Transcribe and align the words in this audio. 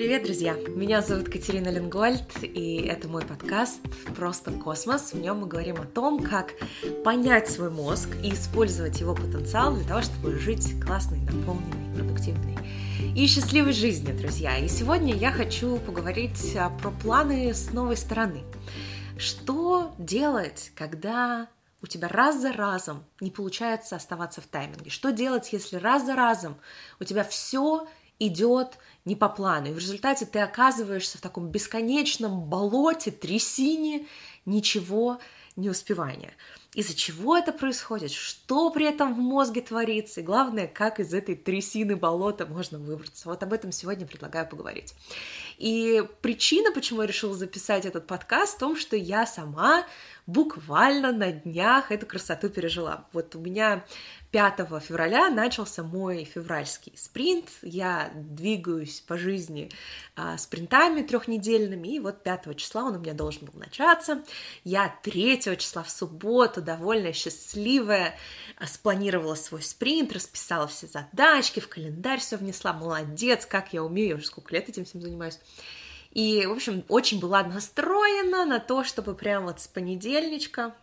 Привет, 0.00 0.24
друзья! 0.24 0.54
Меня 0.54 1.02
зовут 1.02 1.28
Катерина 1.28 1.68
Ленгольд, 1.68 2.42
и 2.42 2.86
это 2.86 3.06
мой 3.06 3.20
подкаст 3.22 3.82
«Просто 4.16 4.50
космос». 4.50 5.12
В 5.12 5.20
нем 5.20 5.40
мы 5.40 5.46
говорим 5.46 5.76
о 5.76 5.84
том, 5.84 6.22
как 6.22 6.54
понять 7.04 7.50
свой 7.50 7.68
мозг 7.68 8.08
и 8.24 8.32
использовать 8.32 8.98
его 8.98 9.14
потенциал 9.14 9.74
для 9.74 9.86
того, 9.86 10.00
чтобы 10.00 10.38
жить 10.38 10.80
классной, 10.82 11.18
наполненной, 11.18 11.94
продуктивной 11.94 12.56
и 13.14 13.26
счастливой 13.26 13.74
жизнью, 13.74 14.16
друзья. 14.16 14.56
И 14.56 14.68
сегодня 14.68 15.14
я 15.14 15.32
хочу 15.32 15.76
поговорить 15.76 16.56
а, 16.56 16.70
про 16.70 16.92
планы 16.92 17.52
с 17.52 17.70
новой 17.70 17.98
стороны. 17.98 18.42
Что 19.18 19.92
делать, 19.98 20.72
когда 20.76 21.48
у 21.82 21.86
тебя 21.86 22.08
раз 22.08 22.40
за 22.40 22.54
разом 22.54 23.04
не 23.20 23.30
получается 23.30 23.96
оставаться 23.96 24.40
в 24.40 24.46
тайминге? 24.46 24.88
Что 24.88 25.12
делать, 25.12 25.52
если 25.52 25.76
раз 25.76 26.06
за 26.06 26.16
разом 26.16 26.56
у 27.00 27.04
тебя 27.04 27.22
все 27.22 27.86
идет 28.20 28.78
не 29.04 29.16
по 29.16 29.28
плану. 29.28 29.68
И 29.68 29.72
в 29.72 29.78
результате 29.78 30.26
ты 30.26 30.40
оказываешься 30.40 31.18
в 31.18 31.20
таком 31.20 31.48
бесконечном 31.48 32.42
болоте, 32.44 33.10
трясине, 33.10 34.06
ничего 34.44 35.20
не 35.56 35.68
успевания. 35.68 36.34
Из-за 36.72 36.94
чего 36.94 37.36
это 37.36 37.52
происходит? 37.52 38.12
Что 38.12 38.70
при 38.70 38.86
этом 38.86 39.12
в 39.12 39.18
мозге 39.18 39.60
творится? 39.60 40.20
И 40.20 40.24
главное, 40.24 40.68
как 40.68 41.00
из 41.00 41.12
этой 41.12 41.34
трясины 41.34 41.96
болота 41.96 42.46
можно 42.46 42.78
выбраться? 42.78 43.28
Вот 43.28 43.42
об 43.42 43.52
этом 43.52 43.72
сегодня 43.72 44.06
предлагаю 44.06 44.48
поговорить. 44.48 44.94
И 45.58 46.04
причина, 46.22 46.70
почему 46.72 47.00
я 47.02 47.08
решила 47.08 47.34
записать 47.34 47.86
этот 47.86 48.06
подкаст, 48.06 48.56
в 48.56 48.60
том, 48.60 48.76
что 48.76 48.94
я 48.94 49.26
сама 49.26 49.84
буквально 50.30 51.12
на 51.12 51.32
днях 51.32 51.90
эту 51.90 52.06
красоту 52.06 52.48
пережила. 52.48 53.06
Вот 53.12 53.34
у 53.34 53.40
меня 53.40 53.84
5 54.30 54.60
февраля 54.80 55.28
начался 55.28 55.82
мой 55.82 56.24
февральский 56.24 56.92
спринт. 56.96 57.48
Я 57.62 58.12
двигаюсь 58.14 59.00
по 59.00 59.18
жизни 59.18 59.70
а, 60.14 60.38
спринтами 60.38 61.02
трехнедельными, 61.02 61.96
и 61.96 62.00
вот 62.00 62.22
5 62.22 62.56
числа 62.56 62.84
он 62.84 62.96
у 62.96 62.98
меня 63.00 63.12
должен 63.12 63.46
был 63.46 63.58
начаться. 63.58 64.22
Я 64.62 64.94
3 65.02 65.40
числа 65.58 65.82
в 65.82 65.90
субботу, 65.90 66.62
довольно 66.62 67.12
счастливая, 67.12 68.14
а, 68.56 68.66
спланировала 68.66 69.34
свой 69.34 69.62
спринт, 69.62 70.12
расписала 70.12 70.68
все 70.68 70.86
задачки, 70.86 71.58
в 71.60 71.68
календарь 71.68 72.20
все 72.20 72.36
внесла. 72.36 72.72
Молодец, 72.72 73.46
как 73.46 73.72
я 73.72 73.82
умею, 73.82 74.10
я 74.10 74.14
уже 74.16 74.26
сколько 74.26 74.54
лет 74.54 74.68
этим 74.68 74.84
всем 74.84 75.00
занимаюсь. 75.00 75.40
И, 76.12 76.44
в 76.44 76.52
общем, 76.52 76.84
очень 76.88 77.20
была 77.20 77.42
настроена 77.44 78.44
на 78.44 78.58
то, 78.58 78.82
чтобы 78.84 79.14
прямо 79.14 79.46
вот 79.46 79.60
с 79.60 79.68
понедельничка 79.68 80.74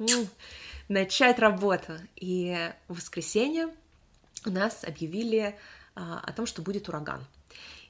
начать 0.87 1.39
работу. 1.39 1.93
И 2.15 2.55
в 2.87 2.95
воскресенье 2.95 3.69
у 4.45 4.51
нас 4.51 4.83
объявили 4.85 5.57
а, 5.95 6.21
о 6.23 6.31
том, 6.31 6.45
что 6.45 6.61
будет 6.61 6.87
ураган. 6.87 7.25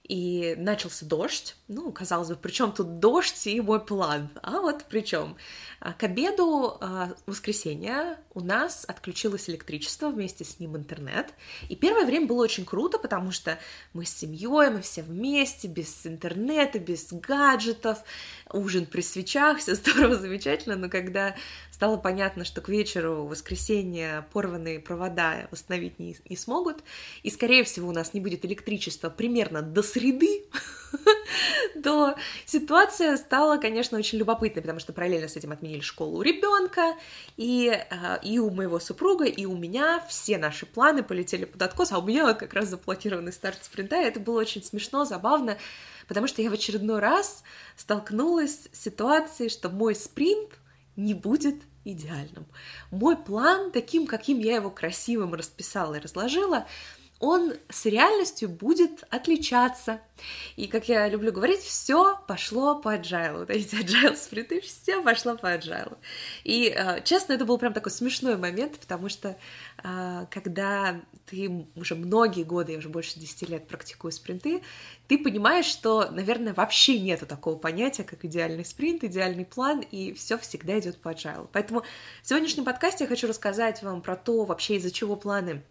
И 0.08 0.56
начался 0.58 1.06
дождь. 1.06 1.58
Ну, 1.68 1.92
казалось 1.92 2.30
бы, 2.30 2.36
при 2.38 2.52
чем 2.52 2.72
тут 2.72 3.00
дождь 3.00 3.46
и 3.46 3.60
мой 3.60 3.84
план? 3.84 4.30
А 4.42 4.62
вот 4.62 4.86
при 4.86 5.02
чем? 5.02 5.36
А, 5.82 5.92
к 5.92 6.04
обеду 6.04 6.78
а, 6.80 7.14
воскресенья 7.26 8.18
у 8.34 8.40
нас 8.40 8.86
отключилось 8.88 9.50
электричество, 9.50 10.10
вместе 10.10 10.46
с 10.46 10.62
ним 10.62 10.78
интернет. 10.78 11.34
И 11.68 11.76
первое 11.76 12.06
время 12.06 12.26
было 12.26 12.42
очень 12.42 12.64
круто, 12.64 12.98
потому 13.00 13.32
что 13.32 13.60
мы 13.92 14.06
с 14.06 14.16
семьей, 14.16 14.70
мы 14.70 14.82
все 14.82 15.02
вместе, 15.02 15.68
без 15.68 16.08
интернета, 16.08 16.80
без 16.80 17.12
гаджетов, 17.12 17.98
ужин 18.50 18.86
при 18.86 19.02
свечах, 19.02 19.58
все 19.60 19.76
здорово, 19.76 20.16
замечательно. 20.16 20.78
Но 20.78 20.90
когда 20.90 21.36
стало 21.70 21.98
понятно, 21.98 22.46
что 22.46 22.62
к 22.62 22.70
вечеру 22.70 23.26
воскресенье 23.26 24.26
порванные 24.32 24.80
провода 24.80 25.50
восстановить 25.52 26.00
не, 26.00 26.16
не 26.30 26.38
смогут, 26.38 26.78
и, 27.24 27.30
скорее 27.30 27.66
всего, 27.66 27.90
у 27.90 27.92
нас 27.92 28.14
не 28.14 28.22
будет 28.22 28.46
электричества 28.46 29.10
примерно 29.10 29.62
до 29.62 29.84
среды, 29.84 29.97
то 31.84 32.16
ситуация 32.46 33.18
стала, 33.18 33.58
конечно, 33.58 33.98
очень 33.98 34.18
любопытной, 34.18 34.62
потому 34.62 34.80
что 34.80 34.94
параллельно 34.94 35.28
с 35.28 35.36
этим 35.36 35.52
отменили 35.52 35.82
школу 35.82 36.18
у 36.18 36.22
ребенка, 36.22 36.96
и, 37.36 37.70
а, 37.70 38.20
и 38.24 38.40
у 38.40 38.50
моего 38.50 38.80
супруга, 38.80 39.26
и 39.26 39.46
у 39.46 39.56
меня 39.56 40.04
все 40.08 40.38
наши 40.38 40.66
планы 40.66 41.04
полетели 41.04 41.46
под 41.46 41.62
откос, 41.62 41.92
а 41.92 42.00
у 42.00 42.06
меня 42.06 42.34
как 42.34 42.54
раз 42.54 42.70
запланированный 42.70 43.34
старт 43.34 43.64
спринта, 43.64 44.02
и 44.02 44.06
это 44.06 44.20
было 44.20 44.40
очень 44.40 44.64
смешно, 44.64 45.06
забавно, 45.06 45.58
потому 46.08 46.28
что 46.28 46.42
я 46.42 46.50
в 46.50 46.54
очередной 46.54 47.00
раз 47.00 47.44
столкнулась 47.76 48.68
с 48.72 48.84
ситуацией, 48.84 49.50
что 49.50 49.70
мой 49.70 49.96
спринт 49.96 50.52
не 50.96 51.14
будет 51.14 51.56
идеальным. 51.86 52.46
Мой 52.92 53.16
план, 53.16 53.72
таким, 53.72 54.08
каким 54.08 54.40
я 54.40 54.56
его 54.56 54.70
красивым 54.70 55.34
расписала 55.34 55.96
и 55.96 56.00
разложила, 56.00 56.68
он 57.20 57.54
с 57.70 57.86
реальностью 57.86 58.50
будет 58.50 59.04
отличаться. 59.10 60.02
И, 60.56 60.68
как 60.68 60.88
я 60.88 61.08
люблю 61.08 61.32
говорить, 61.32 61.60
все 61.60 62.20
пошло 62.28 62.76
по 62.76 62.96
agile. 62.96 63.40
Вот 63.40 63.50
эти 63.50 63.76
agile 63.76 64.16
сприты, 64.16 64.62
все 64.62 65.02
пошло 65.02 65.36
по 65.36 65.48
agile. 65.48 65.98
И, 66.44 66.74
э, 66.76 67.02
честно, 67.04 67.34
это 67.34 67.46
был 67.46 67.58
прям 67.58 67.74
такой 67.74 67.92
смешной 67.92 68.38
момент, 68.38 68.80
потому 68.80 69.10
что 69.10 69.38
э, 69.84 70.26
когда 70.30 71.02
ты 71.26 71.68
уже 71.76 71.96
многие 71.96 72.44
годы, 72.44 72.74
я 72.74 72.78
уже 72.78 72.90
больше 72.90 73.20
10 73.20 73.50
лет 73.50 73.68
практикую 73.68 74.12
спринты, 74.12 74.62
ты 75.08 75.18
понимаешь, 75.18 75.66
что, 75.66 76.10
наверное, 76.12 76.54
вообще 76.54 77.00
нету 77.00 77.26
такого 77.26 77.58
понятия, 77.58 78.04
как 78.04 78.26
идеальный 78.26 78.66
спринт, 78.66 79.04
идеальный 79.04 79.46
план, 79.46 79.82
и 79.82 80.14
все 80.14 80.38
всегда 80.38 80.80
идет 80.80 81.00
по 81.00 81.10
agile. 81.10 81.48
Поэтому 81.52 81.84
в 82.24 82.28
сегодняшнем 82.28 82.64
подкасте 82.64 83.04
я 83.04 83.08
хочу 83.08 83.28
рассказать 83.28 83.82
вам 83.84 84.02
про 84.02 84.16
то, 84.16 84.46
вообще 84.46 84.76
из-за 84.76 84.92
чего 84.92 85.16
планы 85.16 85.64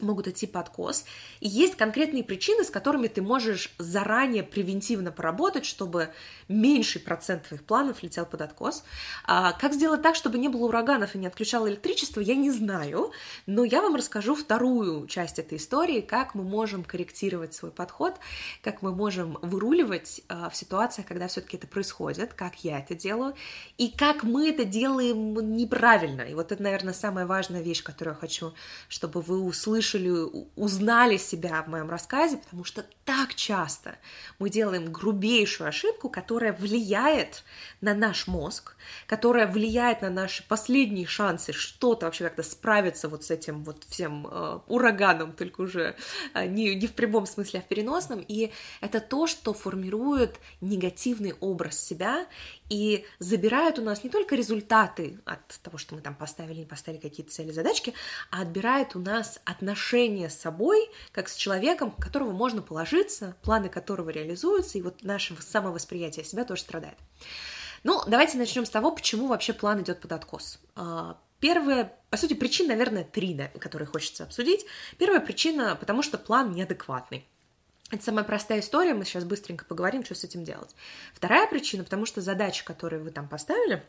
могут 0.00 0.28
идти 0.28 0.46
под 0.46 0.68
откос. 0.68 1.04
И 1.40 1.48
есть 1.48 1.76
конкретные 1.76 2.22
причины, 2.22 2.64
с 2.64 2.70
которыми 2.70 3.08
ты 3.08 3.22
можешь 3.22 3.72
заранее 3.78 4.42
превентивно 4.42 5.10
поработать, 5.10 5.64
чтобы 5.64 6.10
меньший 6.48 7.00
процент 7.00 7.48
твоих 7.48 7.64
планов 7.64 8.02
летел 8.02 8.26
под 8.26 8.42
откос. 8.42 8.84
А 9.24 9.52
как 9.52 9.74
сделать 9.74 10.02
так, 10.02 10.14
чтобы 10.14 10.38
не 10.38 10.48
было 10.48 10.66
ураганов 10.66 11.14
и 11.14 11.18
не 11.18 11.26
отключало 11.26 11.68
электричество, 11.68 12.20
я 12.20 12.34
не 12.34 12.50
знаю, 12.50 13.12
но 13.46 13.64
я 13.64 13.82
вам 13.82 13.96
расскажу 13.96 14.34
вторую 14.34 15.06
часть 15.06 15.38
этой 15.38 15.58
истории, 15.58 16.00
как 16.00 16.34
мы 16.34 16.44
можем 16.44 16.84
корректировать 16.84 17.54
свой 17.54 17.70
подход, 17.70 18.14
как 18.62 18.82
мы 18.82 18.94
можем 18.94 19.38
выруливать 19.42 20.22
а, 20.28 20.50
в 20.50 20.56
ситуациях, 20.56 21.06
когда 21.06 21.28
все-таки 21.28 21.56
это 21.56 21.66
происходит, 21.66 22.34
как 22.34 22.64
я 22.64 22.78
это 22.78 22.94
делаю, 22.94 23.34
и 23.78 23.90
как 23.90 24.22
мы 24.22 24.50
это 24.50 24.64
делаем 24.64 25.34
неправильно. 25.56 26.22
И 26.22 26.34
вот 26.34 26.52
это, 26.52 26.62
наверное, 26.62 26.94
самая 26.94 27.26
важная 27.26 27.62
вещь, 27.62 27.82
которую 27.82 28.14
я 28.14 28.20
хочу, 28.20 28.54
чтобы 28.88 29.20
вы 29.20 29.40
услышали 29.40 29.87
услышали, 29.88 30.48
узнали 30.56 31.16
себя 31.16 31.62
в 31.62 31.68
моем 31.68 31.90
рассказе, 31.90 32.36
потому 32.38 32.64
что 32.64 32.84
так 33.04 33.34
часто 33.34 33.96
мы 34.38 34.50
делаем 34.50 34.92
грубейшую 34.92 35.68
ошибку, 35.68 36.08
которая 36.08 36.52
влияет 36.52 37.44
на 37.80 37.94
наш 37.94 38.26
мозг, 38.26 38.76
которая 39.06 39.46
влияет 39.46 40.02
на 40.02 40.10
наши 40.10 40.46
последние 40.46 41.06
шансы 41.06 41.52
что-то 41.52 42.06
вообще 42.06 42.24
как-то 42.24 42.42
справиться 42.42 43.08
вот 43.08 43.24
с 43.24 43.30
этим 43.30 43.64
вот 43.64 43.84
всем 43.88 44.26
э, 44.26 44.58
ураганом, 44.66 45.32
только 45.32 45.62
уже 45.62 45.96
э, 46.34 46.46
не, 46.46 46.74
не 46.74 46.86
в 46.86 46.92
прямом 46.92 47.26
смысле, 47.26 47.60
а 47.60 47.62
в 47.62 47.66
переносном. 47.66 48.24
И 48.26 48.52
это 48.80 49.00
то, 49.00 49.26
что 49.26 49.54
формирует 49.54 50.36
негативный 50.60 51.34
образ 51.40 51.80
себя 51.80 52.26
и 52.68 53.04
забирает 53.18 53.78
у 53.78 53.82
нас 53.82 54.04
не 54.04 54.10
только 54.10 54.34
результаты 54.34 55.18
от 55.24 55.60
того, 55.62 55.78
что 55.78 55.94
мы 55.94 56.00
там 56.00 56.14
поставили, 56.14 56.60
не 56.60 56.66
поставили 56.66 57.00
какие-то 57.00 57.32
цели, 57.32 57.50
задачки, 57.50 57.94
а 58.30 58.42
отбирает 58.42 58.94
у 58.96 58.98
нас 58.98 59.40
отношения 59.44 60.28
с 60.28 60.38
собой, 60.38 60.90
как 61.12 61.28
с 61.28 61.36
человеком, 61.36 61.90
которого 61.92 62.32
можно 62.32 62.62
положиться, 62.62 63.36
планы 63.42 63.68
которого 63.68 64.10
реализуются, 64.10 64.78
и 64.78 64.82
вот 64.82 65.02
наше 65.02 65.36
самовосприятие 65.40 66.24
себя 66.24 66.44
тоже 66.44 66.62
страдает. 66.62 66.98
Ну, 67.84 68.02
давайте 68.06 68.38
начнем 68.38 68.66
с 68.66 68.70
того, 68.70 68.90
почему 68.90 69.28
вообще 69.28 69.52
план 69.52 69.82
идет 69.82 70.00
под 70.00 70.12
откос. 70.12 70.58
А, 70.74 71.18
первая, 71.40 71.96
по 72.10 72.16
сути, 72.16 72.34
причин, 72.34 72.66
наверное, 72.66 73.04
три, 73.04 73.38
которые 73.60 73.86
хочется 73.86 74.24
обсудить. 74.24 74.66
Первая 74.98 75.20
причина, 75.20 75.76
потому 75.76 76.02
что 76.02 76.18
план 76.18 76.52
неадекватный. 76.52 77.26
Это 77.90 78.04
самая 78.04 78.24
простая 78.24 78.60
история, 78.60 78.92
мы 78.92 79.04
сейчас 79.04 79.24
быстренько 79.24 79.64
поговорим, 79.64 80.04
что 80.04 80.14
с 80.14 80.24
этим 80.24 80.44
делать. 80.44 80.74
Вторая 81.14 81.46
причина, 81.48 81.84
потому 81.84 82.04
что 82.04 82.20
задачи, 82.20 82.64
которые 82.64 83.02
вы 83.02 83.10
там 83.10 83.28
поставили, 83.28 83.82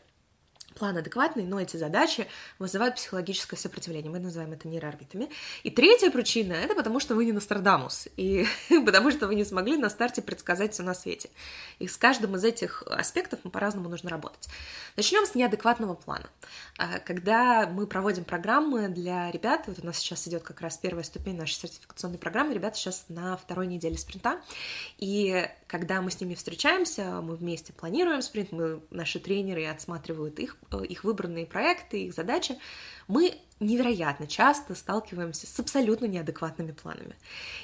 план 0.74 0.96
адекватный, 0.96 1.44
но 1.44 1.60
эти 1.60 1.76
задачи 1.76 2.26
вызывают 2.58 2.96
психологическое 2.96 3.56
сопротивление. 3.56 4.10
Мы 4.10 4.18
называем 4.18 4.52
это 4.52 4.68
нейроорбитами. 4.68 5.28
И 5.62 5.70
третья 5.70 6.10
причина— 6.10 6.52
это 6.54 6.74
потому, 6.74 7.00
что 7.00 7.14
вы 7.14 7.24
не 7.24 7.32
Нострадамус, 7.32 8.08
и 8.16 8.46
потому 8.84 9.10
что 9.10 9.26
вы 9.26 9.34
не 9.34 9.44
смогли 9.44 9.76
на 9.76 9.90
старте 9.90 10.22
предсказать 10.22 10.74
все 10.74 10.82
на 10.82 10.94
свете. 10.94 11.30
И 11.78 11.88
с 11.88 11.96
каждым 11.96 12.36
из 12.36 12.44
этих 12.44 12.82
аспектов 12.86 13.40
по-разному 13.40 13.88
нужно 13.88 14.10
работать. 14.10 14.48
Начнем 14.96 15.26
с 15.26 15.34
неадекватного 15.34 15.94
плана. 15.94 16.28
А, 16.78 16.98
когда 16.98 17.66
мы 17.66 17.86
проводим 17.86 18.24
программы 18.24 18.88
для 18.88 19.30
ребят, 19.30 19.64
вот 19.66 19.78
у 19.82 19.86
нас 19.86 19.98
сейчас 19.98 20.26
идет 20.28 20.42
как 20.42 20.60
раз 20.60 20.78
первая 20.78 21.04
ступень 21.04 21.36
нашей 21.36 21.54
сертификационной 21.54 22.18
программы, 22.18 22.54
ребята 22.54 22.76
сейчас 22.76 23.06
на 23.08 23.36
второй 23.36 23.66
неделе 23.66 23.96
спринта, 23.96 24.40
и 24.98 25.48
когда 25.66 26.00
мы 26.02 26.10
с 26.10 26.20
ними 26.20 26.34
встречаемся, 26.34 27.20
мы 27.20 27.36
вместе 27.36 27.72
планируем 27.72 28.22
спринт, 28.22 28.52
мы, 28.52 28.82
наши 28.90 29.18
тренеры 29.20 29.66
отсматривают 29.66 30.38
их 30.38 30.56
их 30.88 31.04
выбранные 31.04 31.46
проекты, 31.46 32.04
их 32.04 32.14
задачи, 32.14 32.58
мы 33.08 33.34
невероятно 33.60 34.26
часто 34.26 34.74
сталкиваемся 34.74 35.46
с 35.46 35.60
абсолютно 35.60 36.06
неадекватными 36.06 36.72
планами. 36.72 37.16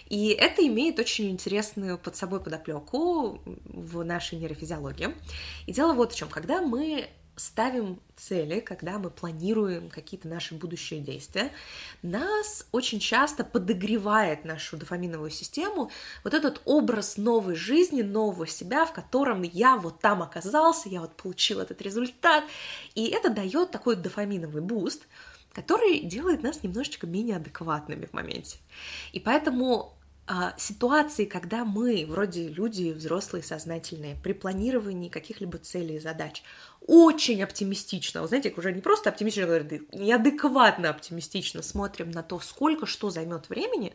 И 0.09 0.29
это 0.29 0.67
имеет 0.67 0.99
очень 0.99 1.31
интересную 1.31 1.99
под 1.99 2.17
собой 2.17 2.41
подоплеку 2.41 3.41
в 3.65 4.05
нашей 4.05 4.39
нейрофизиологии. 4.39 5.15
И 5.67 5.73
дело 5.73 5.95
вот 5.95 6.13
в 6.13 6.17
чем, 6.17 6.29
когда 6.29 6.61
мы 6.61 7.09
ставим 7.37 8.01
цели, 8.17 8.61
когда 8.61 8.99
мы 8.99 9.11
планируем 9.11 9.91
какие-то 9.91 10.27
наши 10.27 10.55
будущие 10.55 11.01
действия, 11.01 11.53
нас 12.03 12.67
очень 12.73 12.99
часто 12.99 13.45
подогревает 13.45 14.45
нашу 14.45 14.77
дофаминовую 14.77 15.31
систему 15.31 15.91
вот 16.25 16.35
этот 16.35 16.63
образ 16.65 17.19
новой 17.19 17.55
жизни, 17.55 18.03
нового 18.03 18.47
себя, 18.47 18.87
в 18.87 18.93
котором 18.93 19.43
я 19.43 19.77
вот 19.77 20.01
там 20.01 20.23
оказался, 20.23 20.89
я 20.89 21.01
вот 21.01 21.17
получил 21.17 21.61
этот 21.61 21.81
результат, 21.83 22.45
и 22.95 23.07
это 23.09 23.31
дает 23.31 23.71
такой 23.71 23.97
дофаминовый 23.97 24.63
буст, 24.63 25.07
который 25.53 26.01
делает 26.01 26.43
нас 26.43 26.63
немножечко 26.63 27.07
менее 27.07 27.37
адекватными 27.37 28.07
в 28.07 28.13
моменте. 28.13 28.59
И 29.13 29.21
поэтому 29.21 29.97
а, 30.29 30.55
ситуации, 30.59 31.25
когда 31.25 31.65
мы, 31.65 32.05
вроде 32.09 32.49
люди 32.49 32.91
взрослые, 32.91 33.45
сознательные, 33.45 34.17
при 34.17 34.33
планировании 34.33 35.09
каких-либо 35.09 35.59
целей 35.59 35.97
и 35.97 36.01
задач, 36.01 36.43
очень 36.87 37.43
оптимистично, 37.43 38.23
вы 38.23 38.29
знаете, 38.29 38.53
уже 38.57 38.73
не 38.73 38.81
просто 38.81 39.11
оптимистично, 39.11 39.47
говорят, 39.47 39.73
неадекватно 39.93 40.91
оптимистично 40.91 41.63
смотрим 41.63 42.11
на 42.11 42.23
то, 42.23 42.39
сколько 42.41 42.87
что 42.87 43.11
займет 43.11 43.49
времени, 43.49 43.95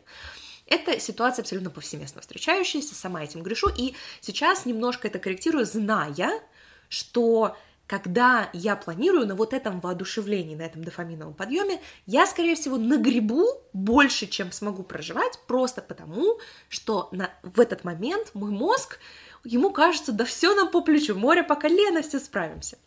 это 0.66 0.98
ситуация 1.00 1.42
абсолютно 1.42 1.70
повсеместно 1.70 2.20
встречающаяся, 2.20 2.94
сама 2.94 3.22
этим 3.22 3.42
грешу, 3.42 3.68
и 3.76 3.94
сейчас 4.20 4.66
немножко 4.66 5.08
это 5.08 5.18
корректирую, 5.18 5.66
зная, 5.66 6.40
что 6.88 7.56
когда 7.86 8.48
я 8.54 8.76
планирую 8.76 9.26
на 9.26 9.34
вот 9.34 9.52
этом 9.52 9.80
воодушевлении, 9.80 10.54
на 10.54 10.62
этом 10.62 10.82
дофаминовом 10.82 11.34
подъеме, 11.34 11.80
я, 12.06 12.26
скорее 12.26 12.54
всего, 12.54 12.78
нагребу 12.78 13.44
больше, 13.74 14.26
чем 14.26 14.50
смогу 14.50 14.82
проживать, 14.82 15.38
просто 15.46 15.82
потому, 15.82 16.38
что 16.70 17.08
на, 17.12 17.30
в 17.42 17.60
этот 17.60 17.84
момент 17.84 18.30
мой 18.32 18.50
мозг, 18.50 18.98
ему 19.44 19.70
кажется, 19.70 20.12
да 20.12 20.24
все 20.24 20.54
нам 20.54 20.70
по 20.70 20.80
плечу, 20.80 21.14
море 21.14 21.42
по 21.42 21.56
колено, 21.56 22.02
все 22.02 22.18
справимся. 22.18 22.78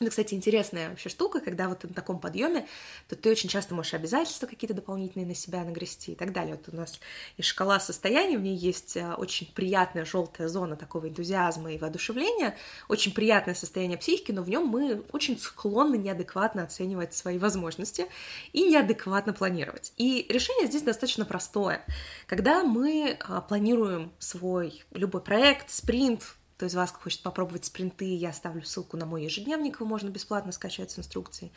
Это, 0.00 0.08
кстати, 0.08 0.32
интересная 0.32 0.88
вообще 0.88 1.10
штука, 1.10 1.40
когда 1.40 1.68
вот 1.68 1.80
ты 1.80 1.88
на 1.88 1.92
таком 1.92 2.20
подъеме, 2.20 2.66
то 3.06 3.16
ты 3.16 3.30
очень 3.30 3.50
часто 3.50 3.74
можешь 3.74 3.92
обязательства 3.92 4.46
какие-то 4.46 4.72
дополнительные 4.72 5.26
на 5.26 5.34
себя 5.34 5.62
нагрести 5.62 6.12
и 6.12 6.14
так 6.14 6.32
далее. 6.32 6.54
Вот 6.54 6.72
у 6.72 6.76
нас 6.78 6.98
есть 7.36 7.50
шкала 7.50 7.78
состояний, 7.80 8.38
в 8.38 8.40
ней 8.40 8.56
есть 8.56 8.96
э, 8.96 9.12
очень 9.12 9.52
приятная 9.52 10.06
желтая 10.06 10.48
зона 10.48 10.76
такого 10.76 11.06
энтузиазма 11.06 11.74
и 11.74 11.76
воодушевления, 11.76 12.56
очень 12.88 13.12
приятное 13.12 13.54
состояние 13.54 13.98
психики, 13.98 14.32
но 14.32 14.42
в 14.42 14.48
нем 14.48 14.68
мы 14.68 15.04
очень 15.12 15.38
склонны 15.38 15.96
неадекватно 15.96 16.62
оценивать 16.62 17.12
свои 17.12 17.36
возможности 17.36 18.06
и 18.54 18.62
неадекватно 18.70 19.34
планировать. 19.34 19.92
И 19.98 20.24
решение 20.30 20.66
здесь 20.66 20.80
достаточно 20.80 21.26
простое. 21.26 21.84
Когда 22.26 22.64
мы 22.64 23.18
а, 23.20 23.42
планируем 23.42 24.12
свой 24.18 24.82
любой 24.92 25.20
проект, 25.20 25.68
спринт, 25.68 26.22
кто 26.60 26.66
из 26.66 26.74
вас 26.74 26.92
хочет 26.92 27.22
попробовать 27.22 27.64
спринты, 27.64 28.04
я 28.14 28.28
оставлю 28.28 28.62
ссылку 28.62 28.98
на 28.98 29.06
мой 29.06 29.24
ежедневник, 29.24 29.76
его 29.76 29.86
можно 29.86 30.10
бесплатно 30.10 30.52
скачать 30.52 30.90
с 30.90 30.98
инструкцией. 30.98 31.52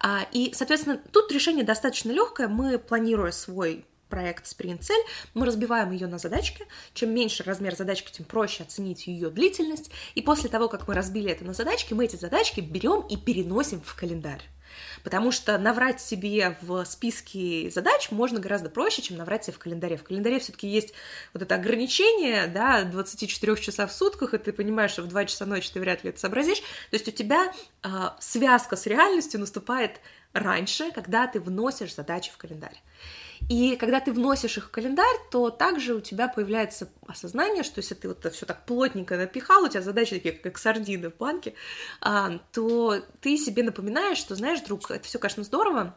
А, 0.00 0.26
и, 0.32 0.54
соответственно, 0.54 1.02
тут 1.12 1.30
решение 1.30 1.66
достаточно 1.66 2.12
легкое. 2.12 2.48
Мы, 2.48 2.78
планируя 2.78 3.30
свой 3.30 3.84
проект 4.08 4.46
спринт-цель, 4.46 5.04
мы 5.34 5.44
разбиваем 5.44 5.90
ее 5.90 6.06
на 6.06 6.16
задачки. 6.16 6.66
Чем 6.94 7.12
меньше 7.12 7.42
размер 7.42 7.76
задачки, 7.76 8.10
тем 8.10 8.24
проще 8.24 8.62
оценить 8.62 9.06
ее 9.06 9.28
длительность. 9.28 9.90
И 10.14 10.22
после 10.22 10.48
того, 10.48 10.70
как 10.70 10.88
мы 10.88 10.94
разбили 10.94 11.30
это 11.30 11.44
на 11.44 11.52
задачки, 11.52 11.92
мы 11.92 12.06
эти 12.06 12.16
задачки 12.16 12.62
берем 12.62 13.02
и 13.02 13.18
переносим 13.18 13.82
в 13.82 13.94
календарь. 13.96 14.48
Потому 15.02 15.32
что 15.32 15.58
наврать 15.58 16.00
себе 16.00 16.56
в 16.60 16.84
списке 16.84 17.70
задач 17.70 18.10
можно 18.10 18.40
гораздо 18.40 18.70
проще, 18.70 19.02
чем 19.02 19.16
наврать 19.16 19.44
себе 19.44 19.54
в 19.54 19.58
календаре. 19.58 19.96
В 19.96 20.04
календаре 20.04 20.38
все-таки 20.38 20.68
есть 20.68 20.94
вот 21.32 21.42
это 21.42 21.54
ограничение, 21.54 22.46
да, 22.46 22.84
24 22.84 23.56
часа 23.56 23.86
в 23.86 23.92
сутках, 23.92 24.34
и 24.34 24.38
ты 24.38 24.52
понимаешь, 24.52 24.92
что 24.92 25.02
в 25.02 25.08
2 25.08 25.24
часа 25.26 25.46
ночи 25.46 25.70
ты 25.72 25.80
вряд 25.80 26.04
ли 26.04 26.10
это 26.10 26.20
сообразишь. 26.20 26.58
То 26.60 26.94
есть 26.94 27.08
у 27.08 27.12
тебя 27.12 27.52
э, 27.82 27.88
связка 28.20 28.76
с 28.76 28.86
реальностью 28.86 29.40
наступает 29.40 30.00
раньше, 30.32 30.90
когда 30.92 31.26
ты 31.26 31.40
вносишь 31.40 31.94
задачи 31.94 32.30
в 32.32 32.36
календарь. 32.36 32.80
И 33.48 33.76
когда 33.76 34.00
ты 34.00 34.12
вносишь 34.12 34.58
их 34.58 34.66
в 34.66 34.70
календарь, 34.70 35.16
то 35.30 35.50
также 35.50 35.94
у 35.94 36.00
тебя 36.00 36.28
появляется 36.28 36.88
осознание, 37.06 37.62
что 37.62 37.78
если 37.78 37.94
ты 37.94 38.08
вот 38.08 38.18
это 38.18 38.30
все 38.30 38.46
так 38.46 38.64
плотненько 38.66 39.16
напихал, 39.16 39.64
у 39.64 39.68
тебя 39.68 39.82
задачи 39.82 40.16
такие, 40.16 40.34
как 40.34 40.58
сардины 40.58 41.10
в 41.10 41.16
банке, 41.16 41.54
а, 42.00 42.38
то 42.52 43.02
ты 43.20 43.36
себе 43.36 43.62
напоминаешь, 43.62 44.18
что, 44.18 44.34
знаешь, 44.34 44.60
друг, 44.60 44.90
это 44.90 45.04
все, 45.04 45.18
конечно, 45.18 45.44
здорово, 45.44 45.96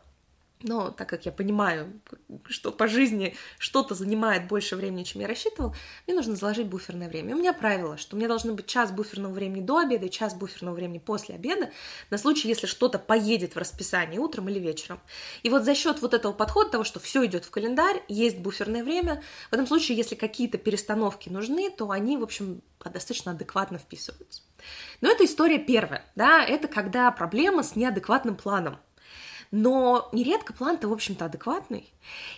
но 0.63 0.91
так 0.91 1.09
как 1.09 1.25
я 1.25 1.31
понимаю, 1.31 2.01
что 2.45 2.71
по 2.71 2.87
жизни 2.87 3.35
что-то 3.57 3.95
занимает 3.95 4.47
больше 4.47 4.75
времени, 4.75 5.03
чем 5.03 5.21
я 5.21 5.27
рассчитывал, 5.27 5.75
мне 6.07 6.15
нужно 6.15 6.35
заложить 6.35 6.67
буферное 6.67 7.09
время. 7.09 7.35
У 7.35 7.39
меня 7.39 7.53
правило, 7.53 7.97
что 7.97 8.15
меня 8.15 8.27
должно 8.27 8.53
быть 8.53 8.67
час 8.67 8.91
буферного 8.91 9.33
времени 9.33 9.61
до 9.61 9.79
обеда 9.79 10.05
и 10.05 10.09
час 10.09 10.33
буферного 10.33 10.75
времени 10.75 10.99
после 10.99 11.35
обеда, 11.35 11.71
на 12.09 12.17
случай, 12.17 12.47
если 12.47 12.67
что-то 12.67 12.99
поедет 12.99 13.55
в 13.55 13.57
расписании 13.57 14.17
утром 14.17 14.49
или 14.49 14.59
вечером. 14.59 14.99
И 15.43 15.49
вот 15.49 15.63
за 15.63 15.75
счет 15.75 16.01
вот 16.01 16.13
этого 16.13 16.33
подхода, 16.33 16.71
того, 16.71 16.83
что 16.83 16.99
все 16.99 17.25
идет 17.25 17.45
в 17.45 17.51
календарь, 17.51 18.03
есть 18.07 18.37
буферное 18.37 18.83
время, 18.83 19.23
в 19.49 19.53
этом 19.53 19.67
случае, 19.67 19.97
если 19.97 20.15
какие-то 20.15 20.57
перестановки 20.57 21.29
нужны, 21.29 21.69
то 21.69 21.91
они, 21.91 22.17
в 22.17 22.23
общем, 22.23 22.61
достаточно 22.79 23.31
адекватно 23.31 23.77
вписываются. 23.77 24.43
Но 25.01 25.09
это 25.09 25.25
история 25.25 25.57
первая, 25.57 26.05
да, 26.15 26.43
это 26.43 26.67
когда 26.67 27.09
проблема 27.11 27.63
с 27.63 27.75
неадекватным 27.75 28.35
планом. 28.35 28.77
Но 29.51 30.09
нередко 30.13 30.53
план-то, 30.53 30.87
в 30.87 30.93
общем-то, 30.93 31.25
адекватный, 31.25 31.93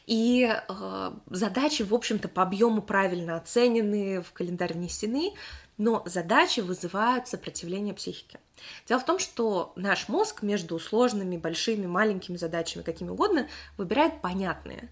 и 0.08 0.50
э, 0.52 1.12
задачи, 1.30 1.84
в 1.84 1.94
общем-то, 1.94 2.28
по 2.28 2.42
объему 2.42 2.82
правильно 2.82 3.38
оценены, 3.38 4.22
в 4.22 4.32
календарь 4.34 4.74
внесены, 4.74 5.34
но 5.78 6.04
задачи 6.06 6.60
вызывают 6.60 7.28
сопротивление 7.28 7.94
психики. 7.94 8.40
Дело 8.88 9.00
в 9.00 9.06
том, 9.06 9.20
что 9.20 9.74
наш 9.76 10.08
мозг 10.08 10.42
между 10.42 10.80
сложными, 10.80 11.38
большими, 11.38 11.86
маленькими 11.86 12.38
задачами, 12.38 12.84
какими 12.84 13.10
угодно, 13.10 13.48
выбирает 13.78 14.22
понятные. 14.22 14.90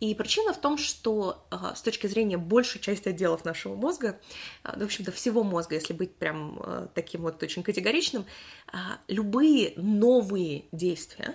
И 0.00 0.14
причина 0.14 0.52
в 0.52 0.60
том, 0.60 0.76
что 0.76 1.46
э, 1.50 1.56
с 1.74 1.82
точки 1.82 2.06
зрения 2.06 2.36
большей 2.36 2.80
части 2.80 3.08
отделов 3.08 3.44
нашего 3.44 3.74
мозга, 3.74 4.20
э, 4.64 4.78
в 4.78 4.82
общем-то 4.82 5.12
всего 5.12 5.42
мозга, 5.42 5.76
если 5.76 5.92
быть 5.92 6.14
прям 6.16 6.60
э, 6.64 6.88
таким 6.94 7.22
вот 7.22 7.42
очень 7.42 7.62
категоричным, 7.62 8.26
любые 9.08 9.74
новые 9.76 10.64
действия, 10.72 11.34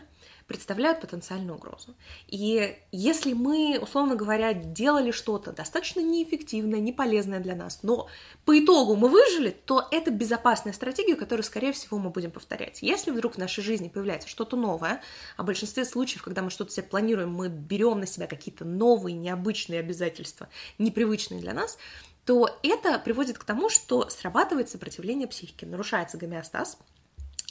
представляют 0.50 1.00
потенциальную 1.00 1.56
угрозу. 1.56 1.96
И 2.28 2.76
если 2.92 3.34
мы, 3.34 3.80
условно 3.80 4.16
говоря, 4.16 4.52
делали 4.54 5.12
что-то 5.12 5.54
достаточно 5.54 6.02
неэффективное, 6.02 6.80
неполезное 6.80 7.40
для 7.40 7.56
нас, 7.56 7.80
но 7.84 8.08
по 8.46 8.60
итогу 8.60 8.96
мы 8.96 9.10
выжили, 9.10 9.52
то 9.52 9.88
это 9.92 10.10
безопасная 10.10 10.74
стратегия, 10.74 11.16
которую, 11.16 11.44
скорее 11.44 11.72
всего, 11.72 12.00
мы 12.00 12.10
будем 12.10 12.32
повторять. 12.32 12.82
Если 12.82 13.12
вдруг 13.12 13.36
в 13.36 13.38
нашей 13.38 13.64
жизни 13.64 13.90
появляется 13.90 14.28
что-то 14.28 14.58
новое, 14.58 15.02
а 15.38 15.44
в 15.44 15.46
большинстве 15.46 15.86
случаев, 15.86 16.24
когда 16.24 16.42
мы 16.42 16.50
что-то 16.50 16.72
себе 16.72 16.84
планируем, 16.88 17.32
мы 17.32 17.48
берем 17.48 18.00
на 18.00 18.08
себя 18.08 18.26
какие-то 18.26 18.66
новые, 18.66 19.16
необычные 19.16 19.80
обязательства, 19.80 20.50
непривычные 20.80 21.40
для 21.40 21.54
нас, 21.54 21.78
то 22.26 22.50
это 22.64 22.98
приводит 22.98 23.38
к 23.38 23.44
тому, 23.44 23.70
что 23.70 24.10
срабатывает 24.10 24.68
сопротивление 24.68 25.28
психики, 25.28 25.66
нарушается 25.66 26.18
гомеостаз, 26.18 26.80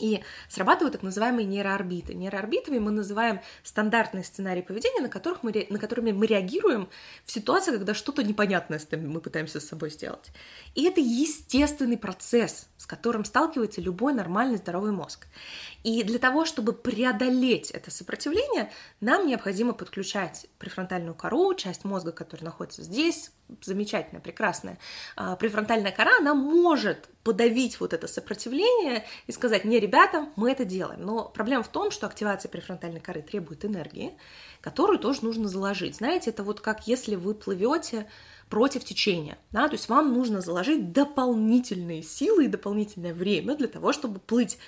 и 0.01 0.23
срабатывают 0.49 0.93
так 0.93 1.03
называемые 1.03 1.47
нейроорбиты. 1.47 2.15
Нейроорбитами 2.15 2.79
мы 2.79 2.91
называем 2.91 3.41
стандартные 3.63 4.25
сценарии 4.25 4.63
поведения, 4.63 5.01
на, 5.01 5.09
которых 5.09 5.43
мы, 5.43 5.67
на 5.71 5.79
которыми 5.79 6.13
мы 6.13 6.27
реагируем 6.27 6.89
в 7.25 7.33
ситуации, 7.33 7.73
когда 7.73 7.95
что-то 7.95 8.23
непонятное 8.23 8.81
мы 8.93 9.21
пытаемся 9.21 9.61
с 9.61 9.69
собой 9.69 9.91
сделать. 9.91 10.31
И 10.75 10.85
это 10.85 11.01
естественный 11.01 11.99
процесс, 11.99 12.69
с 12.77 12.87
которым 12.87 13.25
сталкивается 13.25 13.81
любой 13.81 14.15
нормальный 14.15 14.59
здоровый 14.59 14.93
мозг. 14.93 15.27
И 15.83 16.03
для 16.03 16.19
того, 16.19 16.45
чтобы 16.45 16.73
преодолеть 16.73 17.71
это 17.71 17.91
сопротивление, 17.91 18.71
нам 19.01 19.27
необходимо 19.27 19.73
подключать 19.73 20.47
префронтальную 20.59 21.15
кору, 21.15 21.55
часть 21.55 21.85
мозга, 21.85 22.13
которая 22.13 22.47
находится 22.47 22.83
здесь, 22.83 23.31
замечательная, 23.63 24.21
прекрасная. 24.21 24.79
А, 25.17 25.37
префронтальная 25.37 25.93
кора, 25.93 26.19
она 26.19 26.35
может 26.35 27.09
подавить 27.23 27.81
вот 27.81 27.93
это 27.93 28.07
сопротивление 28.07 29.05
и 29.27 29.33
сказать, 29.33 29.65
не, 29.65 29.79
ребята, 29.81 30.29
мы 30.37 30.51
это 30.51 30.65
делаем. 30.65 31.03
Но 31.03 31.25
проблема 31.25 31.63
в 31.63 31.69
том, 31.69 31.91
что 31.91 32.07
активация 32.07 32.49
префронтальной 32.49 33.01
коры 33.01 33.23
требует 33.23 33.65
энергии, 33.65 34.17
которую 34.61 34.99
тоже 34.99 35.25
нужно 35.25 35.49
заложить. 35.49 35.97
Знаете, 35.97 36.31
это 36.31 36.43
вот 36.43 36.61
как 36.61 36.87
если 36.87 37.17
вы 37.17 37.35
плывете 37.35 38.07
против 38.49 38.85
течения, 38.85 39.39
да, 39.53 39.69
то 39.69 39.75
есть 39.75 39.89
вам 39.89 40.15
нужно 40.15 40.41
заложить 40.41 40.93
дополнительные 40.93 42.03
силы 42.03 42.47
и 42.47 42.49
дополнительное 42.49 43.13
время 43.13 43.57
для 43.57 43.69
того, 43.69 43.93
чтобы 43.93 44.21
плыть 44.21 44.59